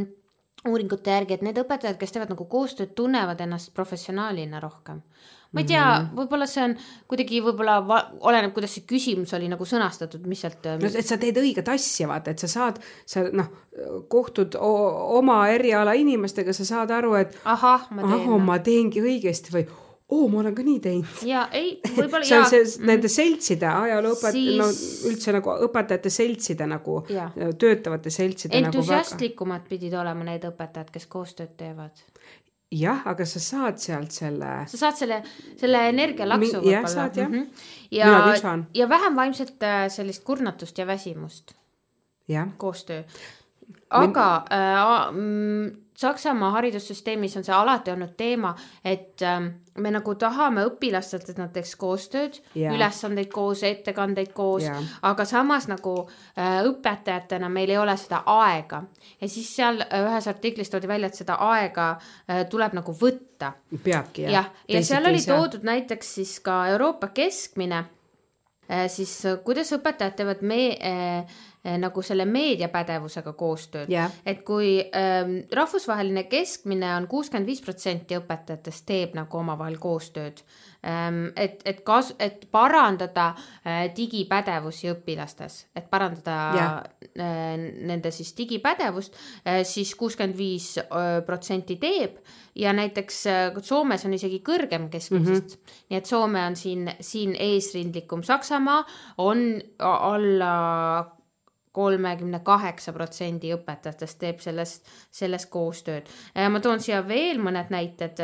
uuringute 0.65 1.13
järgi, 1.13 1.37
et 1.37 1.45
need 1.45 1.57
õpetajad, 1.61 1.99
kes 2.01 2.15
teevad 2.15 2.33
nagu 2.33 2.47
koostööd, 2.49 2.95
tunnevad 2.97 3.41
ennast 3.45 3.73
professionaalina 3.77 4.59
rohkem 4.63 5.03
ma 5.55 5.63
ei 5.63 5.69
tea 5.69 5.83
mm 5.83 6.05
-hmm., 6.05 6.17
võib-olla 6.19 6.47
see 6.51 6.63
on 6.63 6.75
kuidagi 7.07 7.39
võib-olla 7.45 7.77
oleneb, 8.19 8.53
kuidas 8.53 8.75
see 8.75 8.83
küsimus 8.89 9.33
oli 9.37 9.47
nagu 9.51 9.65
sõnastatud, 9.65 10.27
mis 10.27 10.43
sealt. 10.43 10.67
no 10.81 10.91
et 10.91 11.07
sa 11.07 11.17
teed 11.21 11.39
õiget 11.39 11.71
asja, 11.71 12.09
vaata, 12.11 12.35
et 12.35 12.43
sa 12.43 12.51
saad, 12.51 12.81
sa 13.05 13.23
noh, 13.31 13.49
kohtud 14.11 14.59
oma 14.59 15.39
eriala 15.49 15.95
inimestega, 15.95 16.53
sa 16.53 16.67
saad 16.67 16.91
aru, 16.91 17.15
et 17.23 17.39
ahah, 17.45 17.87
ma 17.91 18.03
teen, 18.03 18.13
ahah, 18.19 18.45
ma 18.51 18.59
teengi 18.59 19.01
õigesti 19.01 19.55
või 19.55 19.65
oo, 20.09 20.27
ma 20.29 20.39
olen 20.39 20.55
ka 20.55 20.63
nii 20.65 20.79
teinud. 20.79 21.21
ja 21.25 21.45
ei, 21.51 21.79
võib-olla 21.97 22.25
see 22.27 22.39
on 22.39 22.49
see 22.49 22.63
mm. 22.63 22.89
nende 22.91 23.11
seltside, 23.11 23.69
ajalooõpet- 23.69 24.37
siis..., 24.37 24.59
no 24.59 24.69
üldse 25.11 25.33
nagu 25.35 25.55
õpetajate 25.69 26.11
seltside 26.13 26.67
nagu, 26.69 26.99
töötavate 27.57 28.13
seltside. 28.13 28.59
Entusiastlikumad 28.59 29.63
nagu 29.63 29.65
väga... 29.65 29.75
pidid 29.75 29.97
olema 30.01 30.27
need 30.27 30.45
õpetajad, 30.51 30.91
kes 30.93 31.09
koostööd 31.11 31.55
teevad 31.57 32.03
jah, 32.71 33.01
aga 33.05 33.25
sa 33.25 33.39
saad 33.39 33.79
sealt 33.81 34.11
selle. 34.11 34.51
sa 34.67 34.77
saad 34.77 34.97
selle, 34.99 35.21
selle 35.59 35.81
energialaksu 35.89 36.57
võib-olla. 36.57 36.71
jah, 36.71 36.89
saad 36.89 37.17
jah 37.17 37.29
mm. 37.29 37.41
-hmm. 37.41 37.63
ja, 37.91 38.65
ja 38.73 38.89
vähem 38.89 39.15
vaimset 39.15 39.63
äh, 39.63 39.87
sellist 39.89 40.23
kurnatust 40.23 40.77
ja 40.77 40.87
väsimust. 40.87 41.55
koostöö. 42.57 43.03
aga 43.89 44.45
Min... 44.49 44.59
äh, 44.59 45.11
mm, 45.11 45.84
Saksamaa 45.95 46.51
haridussüsteemis 46.51 47.37
on 47.37 47.45
see 47.47 47.53
alati 47.55 47.91
olnud 47.93 48.17
teema, 48.17 48.51
et 48.83 49.21
äh, 49.23 49.45
me 49.79 49.91
nagu 49.91 50.15
tahame 50.19 50.65
õpilastelt, 50.67 51.29
et 51.31 51.39
nad 51.39 51.53
teeks 51.55 51.75
koostööd 51.79 52.39
yeah., 52.55 52.73
ülesandeid 52.75 53.31
koos, 53.31 53.63
ettekandeid 53.63 54.33
koos 54.35 54.65
yeah., 54.67 54.83
aga 55.07 55.25
samas 55.27 55.69
nagu 55.71 55.95
äh, 56.03 56.59
õpetajatena 56.67 57.49
meil 57.51 57.71
ei 57.71 57.79
ole 57.79 57.95
seda 57.99 58.21
aega. 58.31 58.83
ja 59.21 59.29
siis 59.31 59.49
seal 59.55 59.81
äh, 59.85 60.03
ühes 60.09 60.27
artiklis 60.31 60.71
toodi 60.71 60.91
välja, 60.91 61.11
et 61.11 61.19
seda 61.23 61.39
aega 61.47 61.89
äh, 61.95 62.43
tuleb 62.51 62.75
nagu 62.75 62.95
võtta. 62.95 63.53
peabki 63.83 64.27
jah. 64.27 64.31
jah, 64.31 64.53
ja, 64.67 64.77
ja 64.79 64.85
seal 64.85 65.11
oli 65.11 65.23
toodud 65.23 65.63
näiteks 65.63 66.15
siis 66.19 66.39
ka 66.43 66.65
Euroopa 66.75 67.13
keskmine 67.15 67.85
äh,, 68.67 68.87
siis 68.91 69.17
äh, 69.25 69.39
kuidas 69.43 69.71
õpetajad 69.75 70.19
teevad 70.19 70.43
me 70.43 70.61
äh, 70.75 71.41
nagu 71.65 72.01
selle 72.05 72.25
meediapädevusega 72.29 73.33
koostööd 73.33 73.89
yeah.. 73.89 74.11
et 74.25 74.43
kui 74.45 74.77
ähm, 74.93 75.39
rahvusvaheline 75.53 76.25
keskmine 76.29 76.91
on 76.95 77.07
kuuskümmend 77.09 77.49
viis 77.49 77.63
protsenti 77.65 78.17
õpetajatest 78.19 78.85
teeb 78.85 79.15
nagu 79.17 79.39
omavahel 79.41 79.79
koostööd 79.81 80.43
ähm,. 80.85 81.31
et, 81.35 81.61
et 81.65 81.81
kas, 81.87 82.13
et 82.19 82.45
parandada 82.53 83.31
äh, 83.65 83.87
digipädevusi 83.97 84.91
õpilastes, 84.93 85.65
et 85.75 85.89
parandada 85.89 86.37
yeah. 86.53 86.77
äh, 87.17 87.55
nende 87.57 88.13
siis 88.13 88.35
digipädevust 88.37 89.17
äh,, 89.47 89.63
siis 89.65 89.95
kuuskümmend 89.97 90.37
viis 90.37 90.75
äh, 90.77 91.19
protsenti 91.25 91.79
teeb 91.81 92.21
ja 92.55 92.73
näiteks 92.73 93.25
äh, 93.27 93.59
Soomes 93.61 94.05
on 94.05 94.13
isegi 94.15 94.41
kõrgem 94.45 94.89
keskmisest 94.93 95.57
mm. 95.57 95.65
-hmm. 95.65 95.83
nii 95.89 95.97
et 95.97 96.05
Soome 96.05 96.45
on 96.45 96.55
siin, 96.55 96.89
siin 96.99 97.35
eesrindlikum, 97.35 98.23
Saksamaa 98.23 98.85
on 99.17 99.61
alla 99.79 100.53
kolmekümne 101.75 102.39
kaheksa 102.45 102.93
protsendi 102.95 103.51
õpetajatest 103.55 104.19
teeb 104.21 104.43
sellest, 104.43 104.91
sellest 105.11 105.49
koostööd. 105.53 106.07
ma 106.49 106.61
toon 106.63 106.79
siia 106.79 107.03
veel 107.07 107.41
mõned 107.43 107.73
näited. 107.73 108.21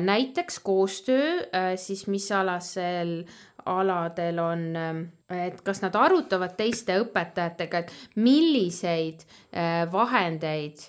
näiteks 0.00 0.58
koostöö 0.64 1.76
siis, 1.76 2.06
mis 2.06 2.30
alasel 2.32 3.24
aladel 3.68 4.38
on, 4.40 4.62
et 5.28 5.60
kas 5.64 5.82
nad 5.82 5.96
arutavad 5.98 6.54
teiste 6.56 6.96
õpetajatega, 7.02 7.82
et 7.82 7.92
milliseid 8.16 9.24
vahendeid 9.92 10.88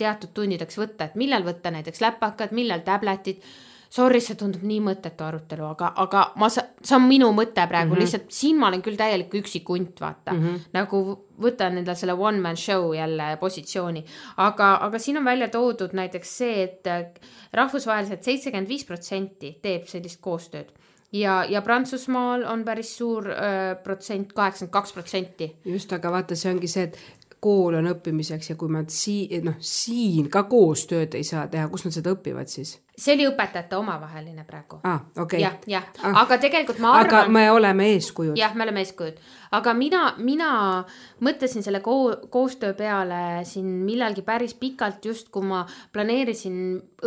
teatud 0.00 0.32
tundideks 0.34 0.78
võtta, 0.80 1.08
et 1.08 1.18
millal 1.20 1.44
võtta 1.46 1.70
näiteks 1.70 2.00
läpakad, 2.02 2.54
millal 2.56 2.82
tabletid 2.86 3.42
sorry, 3.88 4.20
see 4.20 4.36
tundub 4.38 4.64
nii 4.68 4.80
mõttetu 4.84 5.24
arutelu, 5.24 5.64
aga, 5.70 5.92
aga 6.04 6.24
ma, 6.40 6.48
see 6.52 6.96
on 6.96 7.06
minu 7.08 7.30
mõte 7.36 7.64
praegu 7.68 7.90
mm, 7.90 7.94
-hmm. 7.94 8.02
lihtsalt 8.04 8.32
siin 8.32 8.58
ma 8.60 8.68
olen 8.68 8.82
küll 8.84 9.00
täielik 9.00 9.34
üksik 9.40 9.68
hunt, 9.68 10.00
vaata 10.00 10.34
mm. 10.34 10.42
-hmm. 10.44 10.66
nagu 10.76 11.02
võtan 11.40 11.78
endale 11.78 11.96
selle 11.96 12.12
one 12.12 12.40
man 12.40 12.56
show 12.56 12.94
jälle 12.94 13.36
positsiooni, 13.40 14.04
aga, 14.36 14.74
aga 14.88 14.98
siin 14.98 15.18
on 15.18 15.24
välja 15.24 15.48
toodud 15.48 15.92
näiteks 15.92 16.36
see, 16.38 16.62
et 16.62 17.20
rahvusvaheliselt 17.52 18.22
seitsekümmend 18.22 18.68
viis 18.68 18.84
protsenti 18.84 19.58
teeb 19.62 19.86
sellist 19.86 20.20
koostööd 20.20 20.72
ja, 21.12 21.44
ja 21.48 21.62
Prantsusmaal 21.62 22.44
on 22.44 22.64
päris 22.64 22.96
suur 22.98 23.30
äh, 23.30 23.82
protsent, 23.82 24.32
kaheksakümmend 24.32 24.72
kaks 24.72 24.92
protsenti. 24.92 25.56
just, 25.64 25.92
aga 25.92 26.12
vaata, 26.12 26.36
see 26.36 26.52
ongi 26.52 26.68
see, 26.68 26.90
et 26.90 26.98
kool 27.40 27.78
on 27.78 27.88
õppimiseks 27.92 28.50
ja 28.50 28.58
kui 28.58 28.72
nad 28.74 28.90
siin, 28.92 29.44
noh, 29.46 29.56
siin 29.60 30.28
ka 30.30 30.44
koostööd 30.50 31.14
ei 31.14 31.24
saa 31.24 31.46
teha, 31.48 31.68
kus 31.72 31.86
nad 31.86 31.94
seda 31.94 32.12
õpivad 32.16 32.50
siis? 32.50 32.78
See 32.98 33.14
oli 33.14 33.26
õpetajate 33.30 33.76
omavaheline 33.78 34.44
praegu. 34.46 34.80
aa, 34.82 34.98
okei. 35.22 35.40
jah, 35.42 35.58
jah 35.70 35.84
ah., 36.02 36.22
aga 36.24 36.38
tegelikult 36.42 36.80
ma 36.82 36.96
arvan. 36.98 37.28
aga 37.28 37.32
me 37.32 37.44
oleme 37.50 37.86
eeskujud. 37.94 38.34
jah, 38.38 38.54
me 38.58 38.66
oleme 38.66 38.82
eeskujud, 38.82 39.20
aga 39.54 39.74
mina, 39.78 40.02
mina 40.18 40.50
mõtlesin 41.24 41.62
selle 41.64 41.80
ko 41.84 41.98
koostöö 42.32 42.74
peale 42.78 43.44
siin 43.48 43.68
millalgi 43.86 44.24
päris 44.26 44.56
pikalt, 44.58 45.04
just 45.06 45.30
kui 45.34 45.46
ma 45.46 45.62
planeerisin 45.94 46.58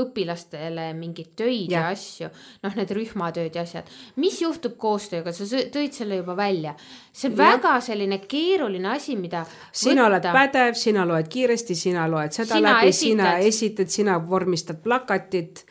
õpilastele 0.02 0.92
mingeid 0.96 1.34
töid 1.36 1.74
ja, 1.74 1.84
ja 1.84 1.92
asju, 1.92 2.32
noh, 2.64 2.80
need 2.80 2.96
rühmatööd 2.96 3.60
ja 3.60 3.66
asjad. 3.68 3.92
mis 4.24 4.40
juhtub 4.42 4.78
koostööga, 4.80 5.36
sa 5.36 5.48
tõid 5.76 5.92
selle 5.98 6.22
juba 6.22 6.38
välja. 6.40 6.76
see 7.12 7.34
on 7.34 7.36
ja. 7.36 7.52
väga 7.52 7.76
selline 7.84 8.22
keeruline 8.32 8.96
asi, 8.96 9.20
mida. 9.20 9.44
sina 9.72 10.08
võtta. 10.08 10.32
oled 10.32 10.32
pädev, 10.40 10.80
sina 10.80 11.06
loed 11.08 11.28
kiiresti, 11.32 11.76
sina 11.76 12.08
loed 12.08 12.32
seda 12.32 12.56
sina 12.56 12.76
läbi, 12.80 12.96
sina 12.96 13.38
esitad, 13.44 13.92
sina 13.92 14.20
vormistad 14.24 14.80
plakatit 14.84 15.66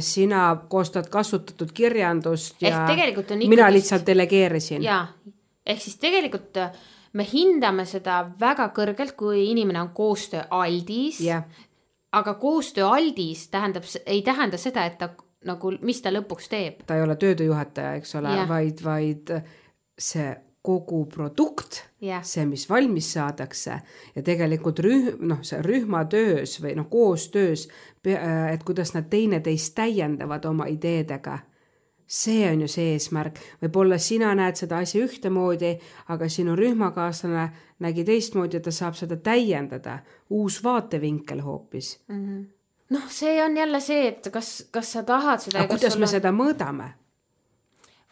sina 0.00 0.46
koostad 0.68 1.10
kasutatud 1.12 1.72
kirjandust 1.76 2.62
ja 2.62 2.86
on 2.86 3.38
mina 3.48 3.72
lihtsalt 3.72 4.06
delegeerisin. 4.06 4.82
jaa, 4.82 5.06
ehk 5.66 5.80
siis 5.80 5.98
tegelikult 6.00 6.56
äh, 6.56 6.70
me 7.12 7.26
hindame 7.32 7.84
seda 7.88 8.22
väga 8.40 8.70
kõrgelt, 8.76 9.16
kui 9.18 9.44
inimene 9.50 9.82
on 9.82 9.90
koostööaldis 9.96 11.20
jah, 11.26 11.44
aga 12.12 12.34
koostööaldis 12.40 13.48
tähendab, 13.52 13.84
ei 14.06 14.22
tähenda 14.22 14.60
seda, 14.60 14.86
et 14.88 14.98
ta 15.00 15.10
nagu, 15.48 15.74
mis 15.82 16.00
ta 16.02 16.12
lõpuks 16.12 16.48
teeb. 16.52 16.82
ta 16.86 16.96
ei 16.96 17.04
ole 17.04 17.16
töödejuhataja, 17.20 17.98
eks 18.00 18.16
ole 18.20 18.34
Jah., 18.36 18.48
vaid, 18.48 18.82
vaid 18.84 19.34
see 19.98 20.32
kogu 20.62 21.06
produkt 21.10 21.82
Jah. 22.00 22.22
see, 22.24 22.44
mis 22.46 22.68
valmis 22.70 23.12
saadakse 23.16 23.78
ja 24.14 24.22
tegelikult 24.22 24.78
rühm, 24.84 25.22
noh, 25.26 25.40
see 25.42 25.58
rühmatöös 25.62 26.60
või 26.62 26.76
noh, 26.78 26.86
koostöös, 26.90 27.68
et 28.04 28.62
kuidas 28.66 28.94
nad 28.94 29.10
teineteist 29.10 29.74
täiendavad 29.74 30.44
oma 30.46 30.68
ideedega 30.70 31.40
see 32.12 32.50
on 32.50 32.60
ju 32.60 32.68
see 32.68 32.92
eesmärk, 32.92 33.38
võib-olla 33.62 33.96
sina 34.02 34.34
näed 34.36 34.58
seda 34.60 34.82
asja 34.84 35.00
ühtemoodi, 35.06 35.72
aga 36.12 36.28
sinu 36.28 36.56
rühmakaaslane 36.58 37.46
nägi 37.82 38.04
teistmoodi 38.04 38.58
ja 38.58 38.64
ta 38.66 38.74
saab 38.74 38.98
seda 38.98 39.16
täiendada, 39.16 39.98
uus 40.30 40.60
vaatevinkel 40.64 41.40
hoopis. 41.40 41.94
noh, 42.92 43.06
see 43.08 43.38
on 43.44 43.56
jälle 43.56 43.80
see, 43.80 44.08
et 44.08 44.28
kas, 44.32 44.66
kas 44.70 44.92
sa 44.92 45.02
tahad 45.08 45.40
seda. 45.40 45.62
aga 45.62 45.72
kuidas 45.72 45.96
me 45.98 46.10
seda 46.10 46.34
mõõdame? 46.36 46.92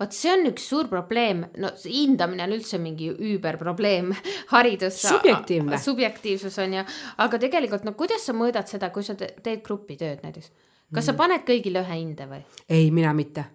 Vot 0.00 0.16
see 0.16 0.32
on 0.32 0.48
üks 0.50 0.66
suur 0.72 0.88
probleem, 0.90 1.44
no 1.60 1.72
hindamine 1.84 2.46
on 2.46 2.56
üldse 2.56 2.80
mingi 2.82 3.10
üüberprobleem, 3.12 4.14
haridus. 4.54 5.02
Subjektiivne. 5.04 5.78
subjektiivsus 5.78 6.58
on 6.64 6.80
ju, 6.80 6.88
aga 7.26 7.42
tegelikult 7.42 7.86
no 7.86 7.94
kuidas 7.98 8.26
sa 8.26 8.36
mõõdad 8.36 8.70
seda, 8.70 8.90
kui 8.94 9.06
sa 9.06 9.18
te- 9.18 9.34
teed 9.44 9.64
grupitööd 9.66 10.24
näiteks, 10.26 10.52
kas 10.94 11.10
sa 11.10 11.16
paned 11.18 11.46
kõigile 11.48 11.84
ühe 11.84 12.02
hinde 12.02 12.28
või? 12.30 12.44
ei, 12.68 12.90
mina 12.94 13.14
mitte 13.16 13.46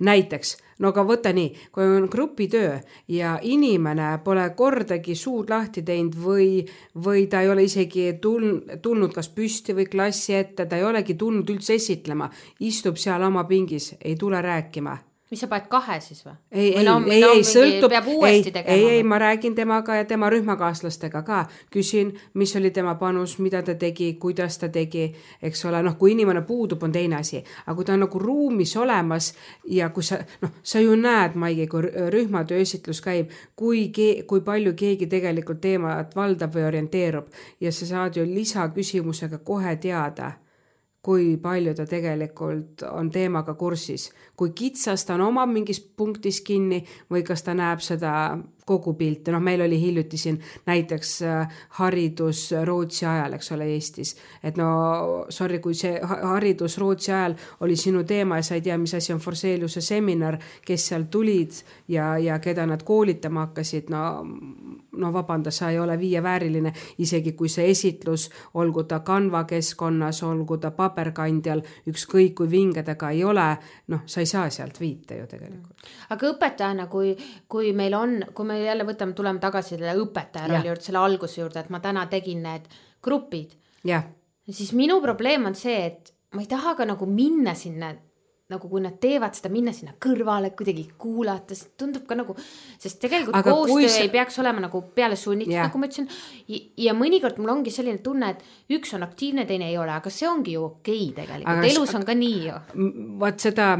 näiteks, 0.00 0.56
no 0.80 0.90
aga 0.92 1.02
võta 1.06 1.32
nii, 1.36 1.50
kui 1.72 1.84
on 1.84 2.06
grupitöö 2.10 2.78
ja 3.12 3.36
inimene 3.42 4.08
pole 4.24 4.46
kordagi 4.56 5.14
suud 5.14 5.50
lahti 5.52 5.84
teinud 5.86 6.16
või, 6.20 6.48
või 7.04 7.26
ta 7.30 7.42
ei 7.44 7.50
ole 7.52 7.66
isegi 7.68 8.06
tulnud, 8.22 8.78
tulnud 8.82 9.12
kas 9.14 9.28
püsti 9.36 9.76
või 9.76 9.88
klassi 9.92 10.34
ette, 10.38 10.66
ta 10.66 10.80
ei 10.80 10.86
olegi 10.88 11.14
tulnud 11.14 11.50
üldse 11.52 11.76
esitlema, 11.76 12.30
istub 12.60 12.96
seal 13.00 13.28
oma 13.28 13.44
pingis, 13.44 13.92
ei 14.00 14.16
tule 14.16 14.40
rääkima 14.42 14.96
mis 15.30 15.40
sa 15.42 15.48
paned 15.50 15.66
kahe 15.70 15.96
siis 16.00 16.20
või? 16.22 16.34
ei, 16.52 16.68
ei, 16.78 16.86
ei, 16.86 17.22
ei 17.24 17.44
sõltub, 17.46 17.92
ei 18.26 18.42
ei, 18.62 18.84
ei, 18.96 19.02
ma 19.02 19.18
räägin 19.18 19.54
temaga 19.58 19.96
ja 19.98 20.04
tema 20.06 20.30
rühmakaaslastega 20.30 21.22
ka, 21.26 21.40
küsin, 21.74 22.12
mis 22.34 22.54
oli 22.56 22.70
tema 22.70 22.94
panus, 23.00 23.38
mida 23.42 23.62
ta 23.66 23.74
tegi, 23.74 24.12
kuidas 24.22 24.58
ta 24.62 24.68
tegi, 24.72 25.08
eks 25.42 25.64
ole, 25.66 25.82
noh, 25.82 25.96
kui 25.98 26.14
inimene 26.14 26.44
puudub, 26.46 26.82
on 26.86 26.94
teine 26.94 27.18
asi, 27.18 27.42
aga 27.66 27.74
kui 27.74 27.88
ta 27.88 27.96
on 27.96 28.04
nagu 28.06 28.22
ruumis 28.22 28.76
olemas 28.78 29.32
ja 29.70 29.90
kui 29.90 30.06
sa 30.06 30.20
noh, 30.44 30.54
sa 30.62 30.82
ju 30.84 30.94
näed, 31.00 31.34
Maigi, 31.34 31.66
kui 31.66 31.88
rü- 31.88 32.08
rühmatöö 32.14 32.62
esitlus 32.62 33.02
käib, 33.02 33.34
kui, 33.58 33.88
kui 34.26 34.46
palju 34.46 34.76
keegi 34.78 35.10
tegelikult 35.10 35.60
teemat 35.60 36.14
valdab 36.16 36.54
või 36.54 36.66
orienteerub. 36.70 37.30
Ja 37.60 37.72
sa 37.72 37.86
saad 37.86 38.16
ju 38.16 38.24
lisaküsimusega 38.26 39.42
kohe 39.44 39.74
teada 39.82 40.36
kui 41.06 41.36
palju 41.38 41.74
ta 41.78 41.86
tegelikult 41.86 42.82
on 42.90 43.10
teemaga 43.14 43.54
kursis, 43.54 44.08
kui 44.34 44.50
kitsas 44.56 45.06
ta 45.06 45.14
on 45.14 45.28
oma 45.28 45.46
mingis 45.46 45.78
punktis 45.80 46.40
kinni 46.42 46.82
või 47.12 47.22
kas 47.26 47.46
ta 47.46 47.54
näeb 47.54 47.84
seda 47.84 48.12
kogu 48.66 48.94
pilti, 48.98 49.30
noh, 49.30 49.42
meil 49.42 49.62
oli 49.62 49.78
hiljuti 49.80 50.18
siin 50.18 50.40
näiteks 50.66 51.12
äh, 51.22 51.58
haridus 51.78 52.48
Rootsi 52.64 53.06
ajal, 53.06 53.36
eks 53.38 53.52
ole, 53.54 53.68
Eestis, 53.76 54.16
et 54.42 54.58
no 54.58 54.68
sorry, 55.30 55.60
kui 55.62 55.74
see 55.74 55.94
ha- 56.02 56.20
haridus 56.34 56.78
Rootsi 56.82 57.12
ajal 57.12 57.36
oli 57.60 57.76
sinu 57.78 58.04
teema 58.04 58.40
ja 58.40 58.48
sa 58.48 58.58
ei 58.58 58.64
tea, 58.66 58.78
mis 58.78 58.94
asi 58.94 59.14
on 59.14 59.22
Forseliuse 59.22 59.80
seminar, 59.80 60.38
kes 60.66 60.88
seal 60.90 61.06
tulid 61.10 61.54
ja, 61.88 62.16
ja 62.18 62.38
keda 62.42 62.66
nad 62.66 62.82
koolitama 62.86 63.46
hakkasid, 63.46 63.90
no 63.94 64.04
no 64.96 65.12
vabanda, 65.12 65.50
sa 65.50 65.70
ei 65.70 65.78
ole 65.78 65.98
viievääriline, 65.98 66.72
isegi 66.98 67.32
kui 67.32 67.48
see 67.48 67.70
esitlus, 67.70 68.30
olgu 68.54 68.84
ta 68.84 69.00
Canva 69.00 69.44
keskkonnas, 69.44 70.22
olgu 70.22 70.58
ta 70.58 70.70
paberkandjal, 70.70 71.62
ükskõik 71.90 72.34
kui 72.40 72.50
vinge 72.50 72.82
ta 72.82 72.94
ka 72.98 73.10
ei 73.14 73.24
ole, 73.24 73.46
noh, 73.92 74.04
sa 74.06 74.20
ei 74.20 74.30
saa 74.30 74.50
sealt 74.50 74.80
viite 74.80 75.18
ju 75.20 75.26
tegelikult. 75.26 75.86
aga 76.10 76.30
õpetajana, 76.32 76.86
kui, 76.90 77.16
kui 77.48 77.72
meil 77.72 77.94
on, 77.94 78.18
kui 78.34 78.46
me 78.46 78.55
jälle 78.64 78.84
võtame, 78.88 79.12
tuleme 79.14 79.38
tagasi 79.42 79.74
selle 79.76 79.94
õpetaja 80.00 80.48
rolli 80.48 80.68
juurde, 80.70 80.82
selle 80.84 80.98
alguse 80.98 81.40
juurde, 81.40 81.60
et 81.60 81.70
ma 81.70 81.80
täna 81.80 82.06
tegin 82.10 82.42
need 82.42 82.68
grupid, 83.02 83.54
siis 84.50 84.72
minu 84.72 85.00
probleem 85.02 85.46
on 85.46 85.54
see, 85.54 85.86
et 85.86 86.12
ma 86.34 86.40
ei 86.42 86.46
taha 86.50 86.74
ka 86.78 86.84
nagu 86.84 87.06
minna 87.06 87.54
sinna 87.54 87.92
nagu 88.46 88.68
kui 88.70 88.78
nad 88.78 88.94
teevad 89.02 89.34
seda, 89.34 89.50
minna 89.50 89.72
sinna 89.74 89.96
kõrvale 89.98 90.52
kuidagi 90.54 90.84
kuulata, 91.02 91.54
sest 91.56 91.72
tundub 91.80 92.04
ka 92.06 92.14
nagu, 92.14 92.36
sest 92.78 93.00
tegelikult 93.02 93.34
Aga 93.34 93.54
koostöö 93.56 93.88
sa- 93.90 94.04
ei 94.04 94.10
peaks 94.12 94.38
olema 94.38 94.62
nagu 94.62 94.82
peale 94.94 95.16
sunnitud 95.16 95.50
yeah., 95.50 95.66
nagu 95.66 95.78
ma 95.82 95.88
ütlesin. 95.88 96.06
ja 96.78 96.94
mõnikord 96.94 97.40
mul 97.42 97.50
ongi 97.56 97.74
selline 97.74 97.98
tunne, 97.98 98.30
et 98.30 98.44
üks 98.70 98.94
on 98.94 99.02
aktiivne, 99.02 99.46
teine 99.46 99.66
ei 99.70 99.78
ole, 99.78 99.90
aga 99.90 100.10
see 100.10 100.28
ongi 100.28 100.54
ju 100.54 100.62
okei 100.64 101.10
okay 101.10 101.24
tegelikult 101.24 101.70
elus 101.72 101.94
on 101.98 102.06
ka 102.06 102.14
nii 102.14 102.46
ju. 102.46 102.60
Vaat 103.18 103.40
seda 103.40 103.72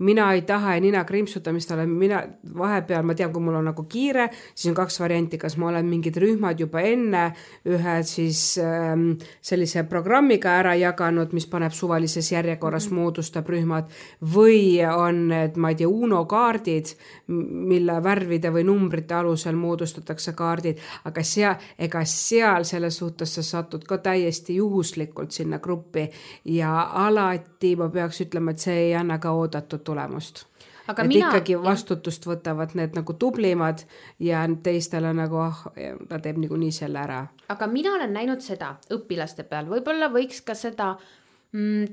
mina 0.00 0.32
ei 0.32 0.42
taha 0.42 0.74
ja 0.74 0.80
nina 0.80 1.04
krimpsutamist 1.04 1.70
olen 1.70 1.88
mina 1.88 2.22
vahepeal, 2.58 3.04
ma 3.06 3.14
tean, 3.14 3.32
kui 3.32 3.42
mul 3.42 3.60
on 3.60 3.70
nagu 3.70 3.84
kiire, 3.84 4.26
siis 4.54 4.70
on 4.72 4.76
kaks 4.78 5.00
varianti, 5.00 5.38
kas 5.38 5.56
ma 5.60 5.68
olen 5.68 5.86
mingid 5.86 6.16
rühmad 6.18 6.58
juba 6.58 6.82
enne 6.82 7.28
ühe 7.68 7.96
siis 8.08 8.58
ähm, 8.58 9.12
sellise 9.38 9.84
programmiga 9.90 10.56
ära 10.64 10.74
jaganud, 10.74 11.34
mis 11.36 11.46
paneb 11.46 11.72
suvalises 11.76 12.32
järjekorras 12.32 12.88
mm, 12.88 12.96
-hmm. 12.96 13.00
moodustab 13.00 13.48
rühmad 13.48 13.99
või 14.34 14.80
on 14.86 15.28
need, 15.28 15.56
ma 15.56 15.72
ei 15.72 15.78
tea, 15.80 15.88
Uno 15.88 16.24
kaardid, 16.30 16.92
mille 17.28 17.98
värvide 18.02 18.52
või 18.54 18.64
numbrite 18.68 19.14
alusel 19.14 19.56
moodustatakse 19.58 20.32
kaardid, 20.38 20.78
aga 21.04 21.24
seal, 21.26 21.56
ega 21.78 22.04
seal 22.04 22.64
selles 22.68 23.00
suhtes 23.02 23.34
sa 23.34 23.42
satud 23.46 23.84
ka 23.88 23.98
täiesti 23.98 24.56
juhuslikult 24.60 25.32
sinna 25.32 25.58
gruppi 25.58 26.08
ja 26.44 26.90
alati 27.06 27.74
ma 27.76 27.88
peaks 27.88 28.20
ütlema, 28.26 28.50
et 28.54 28.58
see 28.58 28.78
ei 28.86 28.94
anna 28.94 29.18
ka 29.18 29.32
oodatud 29.32 29.84
tulemust. 29.84 30.44
Aga 30.90 31.02
et 31.02 31.08
mina- 31.08 31.28
ikkagi 31.28 31.54
vastutust 31.62 32.26
võtavad 32.26 32.74
need 32.74 32.96
nagu 32.98 33.14
tublimad 33.14 33.84
ja 34.18 34.42
teistele 34.62 35.12
nagu 35.14 35.38
ah, 35.38 35.62
ta 36.08 36.18
teeb 36.18 36.40
niikuinii 36.42 36.72
selle 36.74 36.98
ära. 36.98 37.26
aga 37.48 37.66
mina 37.66 37.94
olen 37.94 38.12
näinud 38.12 38.40
seda 38.40 38.76
õpilaste 38.90 39.44
peal, 39.44 39.68
võib-olla 39.70 40.10
võiks 40.10 40.42
ka 40.44 40.54
seda 40.54 40.96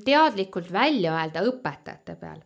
teadlikult 0.05 0.71
välja 0.71 1.15
öelda 1.17 1.41
õpetajate 1.47 2.15
peal. 2.19 2.41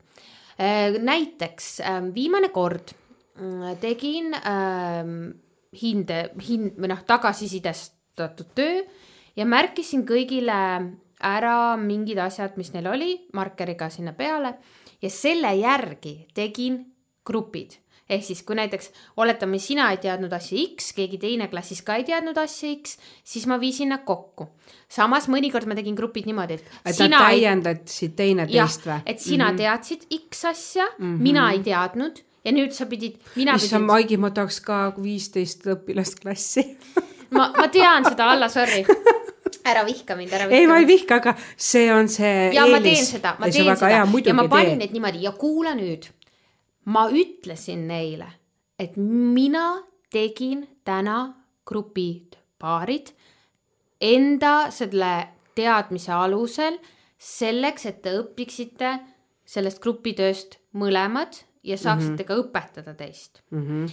näiteks 1.02 1.80
ähm, 1.82 2.12
viimane 2.16 2.52
kord 2.54 2.94
mm, 3.40 3.78
tegin 3.82 4.34
ähm, 4.38 5.32
hinde, 5.82 6.32
hind 6.48 6.78
või 6.78 6.92
noh, 6.92 7.02
tagasisidestatud 7.08 8.52
töö 8.56 8.84
ja 9.36 9.46
märkisin 9.46 10.06
kõigile 10.08 10.58
ära 11.22 11.78
mingid 11.78 12.20
asjad, 12.20 12.58
mis 12.58 12.74
neil 12.74 12.88
oli 12.92 13.12
markeriga 13.34 13.90
sinna 13.90 14.14
peale 14.14 14.56
ja 15.02 15.10
selle 15.10 15.54
järgi 15.58 16.28
tegin 16.36 16.82
grupid 17.26 17.78
ehk 18.12 18.26
siis, 18.26 18.42
kui 18.48 18.58
näiteks 18.60 18.92
oletame, 19.22 19.60
sina 19.64 19.90
ei 19.94 20.00
teadnud 20.04 20.34
asja 20.36 20.60
X, 20.76 20.92
keegi 20.98 21.20
teine 21.22 21.48
klassis 21.52 21.82
ka 21.86 21.98
ei 22.00 22.06
teadnud 22.08 22.38
asja 22.42 22.72
X, 22.76 22.98
siis 23.24 23.48
ma 23.50 23.60
viisin 23.62 23.94
nad 23.94 24.06
kokku. 24.08 24.50
samas 24.92 25.30
mõnikord 25.32 25.70
ma 25.70 25.76
tegin 25.78 25.96
grupid 25.96 26.28
niimoodi, 26.28 26.60
et, 26.60 26.74
et 26.86 27.00
nad 27.08 27.30
täiendasid 27.30 28.16
teineteist 28.18 28.88
või?, 28.88 29.00
et 29.06 29.20
sina 29.20 29.52
mm 29.52 29.56
-hmm. 29.56 29.58
teadsid 29.58 30.28
X 30.30 30.46
asja 30.46 30.86
mm, 30.98 31.06
-hmm. 31.06 31.22
mina 31.22 31.52
ei 31.52 31.64
teadnud 31.64 32.22
ja 32.46 32.52
nüüd 32.52 32.76
sa 32.76 32.86
pidid, 32.86 33.18
mina 33.36 33.56
issand, 33.56 33.82
pidin, 33.82 33.88
Maigi, 33.88 34.18
ma 34.18 34.32
tahaks 34.36 34.60
ka 34.66 34.94
viisteist 34.98 35.68
õpilast 35.68 36.22
klassi. 36.22 36.66
ma, 37.36 37.52
ma 37.58 37.68
tean 37.68 38.06
seda, 38.06 38.32
Alla, 38.34 38.50
sorry. 38.50 38.86
ära 39.72 39.84
vihka 39.86 40.16
mind, 40.16 40.34
ära 40.34 40.48
vihka 40.48 40.58
ei, 40.58 40.68
ma 40.68 40.80
ei 40.82 40.88
vihka, 40.90 41.20
aga 41.22 41.36
see 41.58 41.92
on 41.94 42.10
see 42.10 42.50
ja 42.56 42.66
ma 42.66 42.80
eelis. 42.80 42.88
teen 42.88 43.06
seda, 43.06 43.36
ma 43.40 43.50
teen 43.52 43.70
seda 43.76 43.92
ja 43.92 44.34
ma 44.34 44.48
panin 44.50 44.80
need 44.82 44.96
niimoodi 44.96 45.24
ja 45.28 45.32
kuula 45.38 45.76
nüüd. 45.78 46.10
Ma 46.86 47.08
ütlesin 47.10 47.88
neile, 47.88 48.28
et 48.80 48.98
mina 48.98 49.84
tegin 50.12 50.66
täna 50.86 51.34
grupid, 51.66 52.36
paarid 52.60 53.14
enda 54.02 54.72
selle 54.74 55.12
teadmise 55.56 56.12
alusel 56.16 56.80
selleks, 57.22 57.86
et 57.86 58.02
te 58.02 58.16
õpiksite 58.18 58.96
sellest 59.46 59.82
grupitööst 59.84 60.58
mõlemad 60.74 61.44
ja 61.64 61.78
saaksite 61.78 62.12
mm 62.12 62.18
-hmm. 62.18 62.28
ka 62.28 62.36
õpetada 62.42 62.94
teist 62.98 63.42
mm. 63.52 63.62
-hmm. 63.62 63.92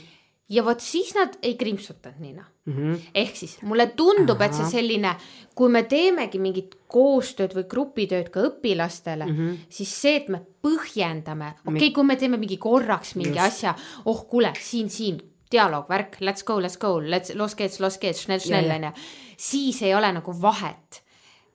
Ja 0.49 0.65
vot 0.65 0.81
siis 0.81 1.15
nad 1.17 1.37
ei 1.43 1.57
krimpsutanud 1.61 2.21
nina 2.21 2.45
Mm 2.69 2.75
-hmm. 2.75 3.01
ehk 3.15 3.37
siis 3.37 3.63
mulle 3.63 3.87
tundub, 3.87 4.41
et 4.41 4.55
see 4.55 4.67
selline, 4.71 5.17
kui 5.55 5.69
me 5.69 5.83
teemegi 5.83 6.39
mingit 6.39 6.75
koostööd 6.87 7.55
või 7.57 7.65
grupitööd 7.65 8.29
ka 8.29 8.41
õpilastele 8.41 9.27
mm, 9.27 9.37
-hmm. 9.37 9.57
siis 9.69 10.01
see, 10.01 10.17
et 10.17 10.29
me 10.29 10.43
põhjendame, 10.63 11.55
okei 11.67 11.77
okay,, 11.77 11.91
kui 11.91 12.05
me 12.05 12.17
teeme 12.17 12.37
mingi 12.37 12.57
korraks 12.57 13.15
mingi 13.15 13.39
Just. 13.39 13.47
Asja, 13.47 13.75
oh 14.05 14.29
kuule, 14.29 14.53
siin, 14.61 14.91
siin 14.91 15.23
dialoog, 15.53 15.89
värk, 15.89 16.21
let's 16.21 16.45
go, 16.45 16.61
let's 16.61 16.79
go, 16.79 17.01
let's, 17.01 17.35
los 17.35 17.57
geht's, 17.57 17.81
los 17.81 17.99
geht's, 17.99 18.21
schnell, 18.23 18.41
schnell 18.41 18.71
onju, 18.71 18.93
siis 19.37 19.83
ei 19.83 19.95
ole 19.95 20.13
nagu 20.13 20.43
vahet 20.43 21.03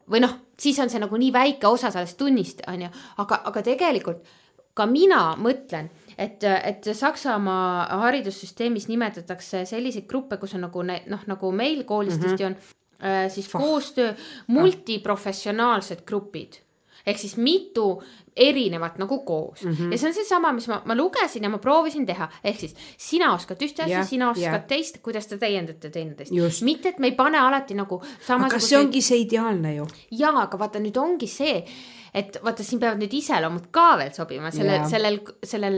või 0.09 0.19
noh, 0.19 0.33
siis 0.59 0.79
on 0.79 0.89
see 0.89 0.99
nagu 0.99 1.17
nii 1.17 1.33
väike 1.33 1.67
osa 1.67 1.91
sellest 1.91 2.17
tunnist, 2.17 2.61
on 2.67 2.81
ju, 2.81 2.89
aga, 3.17 3.41
aga 3.45 3.61
tegelikult 3.61 4.25
ka 4.73 4.85
mina 4.89 5.35
mõtlen, 5.37 5.89
et, 6.17 6.43
et 6.43 6.89
Saksamaa 6.93 7.99
haridussüsteemis 8.03 8.87
nimetatakse 8.87 9.65
selliseid 9.65 10.07
gruppe, 10.07 10.37
kus 10.37 10.55
on 10.55 10.65
nagu 10.67 10.83
noh, 10.83 11.25
nagu 11.27 11.51
meil 11.51 11.83
koolis 11.83 12.17
mm 12.17 12.23
-hmm. 12.23 12.45
on 12.45 12.55
äh, 13.03 13.31
siis 13.31 13.47
Fah. 13.47 13.61
koostöö, 13.61 14.13
multiprofessionaalsed 14.47 16.05
grupid 16.05 16.63
ehk 17.05 17.19
siis 17.19 17.37
mitu 17.37 18.03
erinevat 18.35 18.97
nagu 18.97 19.19
koos 19.25 19.63
mm 19.63 19.71
-hmm. 19.71 19.91
ja 19.91 19.97
see 19.97 20.07
on 20.07 20.13
seesama, 20.13 20.51
mis 20.53 20.67
ma, 20.67 20.81
ma 20.85 20.95
lugesin 20.95 21.43
ja 21.43 21.49
ma 21.49 21.57
proovisin 21.57 22.05
teha, 22.05 22.29
ehk 22.43 22.59
siis 22.59 22.75
sina 22.97 23.33
oskad 23.33 23.61
ühte 23.61 23.83
asja, 23.83 24.03
sina 24.05 24.29
oskad 24.29 24.43
yeah. 24.43 24.67
teist, 24.67 25.01
kuidas 25.01 25.27
te 25.27 25.37
täiendate 25.37 25.89
teineteist. 25.89 26.61
mitte, 26.61 26.89
et 26.89 26.99
me 26.99 27.07
ei 27.07 27.15
pane 27.15 27.37
alati 27.39 27.73
nagu 27.73 28.01
samasuguseid. 28.03 28.51
aga 28.51 28.59
see 28.59 28.77
ongi 28.77 29.01
see 29.01 29.17
ideaalne 29.17 29.75
ju. 29.75 29.87
jaa, 30.11 30.41
aga 30.41 30.59
vaata 30.59 30.79
nüüd 30.79 30.97
ongi 30.97 31.27
see 31.27 31.65
et 32.13 32.37
vaata, 32.45 32.63
siin 32.65 32.81
peavad 32.81 33.01
nüüd 33.01 33.13
iseloomud 33.17 33.69
ka 33.73 33.93
veel 33.97 34.11
sobima, 34.13 34.51
sellel, 34.53 34.83
sellel, 34.89 35.17
sellel, 35.49 35.77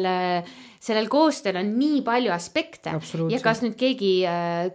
sellel 0.84 1.08
koostööl 1.12 1.62
on 1.62 1.72
nii 1.80 2.02
palju 2.06 2.34
aspekte. 2.36 2.92
ja 3.32 3.40
kas 3.44 3.64
nüüd 3.64 3.78
keegi, 3.80 4.12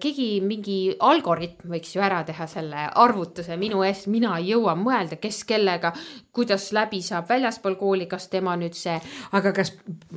keegi 0.01 0.29
mingi 0.45 0.79
algoritm 0.97 1.75
võiks 1.75 1.93
ju 1.95 2.05
ära 2.05 2.23
teha 2.25 2.49
selle 2.51 2.87
arvutuse 3.05 3.59
minu 3.61 3.85
eest, 3.85 4.09
mina 4.09 4.39
ei 4.39 4.55
jõua 4.55 4.75
mõelda, 4.81 5.21
kes 5.21 5.43
kellega, 5.49 5.93
kuidas 6.33 6.71
läbi 6.77 7.03
saab 7.05 7.29
väljaspool 7.29 7.70
kooli, 7.77 8.07
kas 8.07 8.29
tema 8.29 8.57
nüüd 8.57 8.75
see. 8.75 9.01
aga 9.33 9.53
kas 9.53 9.75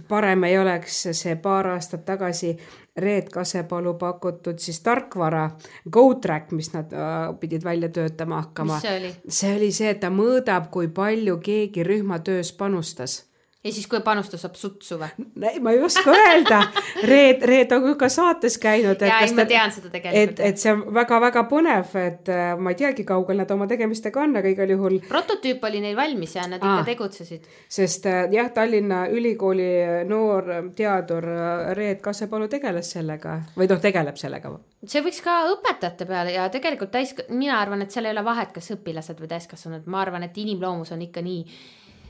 parem 0.07 0.43
ei 0.43 0.57
oleks 0.59 1.01
see 1.11 1.35
paar 1.35 1.67
aastat 1.75 2.05
tagasi 2.05 2.57
Reet 2.97 3.29
Kasepalu 3.33 3.93
pakutud 3.97 4.59
siis 4.61 4.79
tarkvara 4.85 5.49
GoTrack, 5.91 6.51
mis 6.51 6.73
nad 6.73 6.93
äh, 6.93 7.33
pidid 7.39 7.63
välja 7.63 7.89
töötama 7.89 8.41
hakkama. 8.41 8.79
see 9.27 9.55
oli 9.55 9.71
see, 9.71 9.89
et 9.89 9.99
ta 9.99 10.13
mõõdab, 10.13 10.69
kui 10.71 10.87
palju 10.87 11.37
keegi 11.37 11.83
rühmatöös 11.83 12.53
panustas 12.57 13.32
ja 13.63 13.71
siis, 13.71 13.87
kui 13.87 14.01
panustus 14.03 14.41
saab 14.43 14.57
sutsu 14.59 14.97
või? 14.99 15.25
ma 15.63 15.71
ei 15.71 15.79
oska 15.83 16.11
öelda. 16.11 16.59
Reet, 17.07 17.43
Reet 17.47 17.71
on 17.71 17.85
ka 17.99 18.09
saates 18.11 18.57
käinud. 18.61 19.01
ja, 19.01 19.19
ei, 19.23 19.33
ma 19.37 19.45
tean 19.47 19.71
seda 19.71 19.91
tegelikult. 19.93 20.39
et, 20.39 20.41
et 20.51 20.59
see 20.59 20.73
on 20.73 20.83
väga-väga 20.95 21.45
põnev, 21.51 21.93
et 22.01 22.31
äh, 22.33 22.53
ma 22.59 22.73
ei 22.73 22.79
teagi, 22.79 23.05
kaugel 23.07 23.39
nad 23.39 23.51
oma 23.55 23.67
tegemistega 23.69 24.23
on, 24.23 24.35
aga 24.41 24.51
igal 24.51 24.73
juhul. 24.75 24.99
prototüüp 25.07 25.63
oli 25.69 25.83
neil 25.83 25.95
valmis 25.97 26.35
ja 26.35 26.47
nad 26.49 26.63
Aa, 26.63 26.79
ikka 26.81 26.91
tegutsesid. 26.91 27.47
sest 27.71 28.07
äh, 28.11 28.25
jah, 28.33 28.51
Tallinna 28.53 29.05
Ülikooli 29.11 29.69
noor 30.09 30.51
teadur 30.75 31.29
äh, 31.31 31.71
Reet 31.77 32.03
Kassepalu 32.03 32.49
tegeles 32.51 32.91
sellega 32.97 33.39
või 33.55 33.69
noh, 33.71 33.79
tegeleb 33.83 34.19
sellega 34.19 34.51
see 34.83 34.99
võiks 35.05 35.21
ka 35.23 35.37
õpetajate 35.53 36.07
peale 36.09 36.33
ja 36.35 36.49
tegelikult 36.51 36.91
täis, 36.91 37.15
mina 37.29 37.55
arvan, 37.61 37.85
et 37.85 37.95
seal 37.95 38.09
ei 38.09 38.11
ole 38.11 38.25
vahet, 38.25 38.51
kas 38.51 38.73
õpilased 38.75 39.21
või 39.21 39.31
täiskasvanud, 39.31 39.87
ma 39.87 40.01
arvan, 40.03 40.27
et 40.27 40.37
inimloomus 40.43 40.91
on 40.91 41.05
ikka 41.05 41.23
nii 41.23 41.45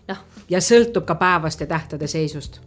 noh. 0.08 0.24
ja 0.50 0.62
sõltub 0.62 1.06
ka 1.06 1.16
päevast 1.16 1.62
ja 1.62 1.68
tähtede 1.68 2.08
seisust 2.08 2.62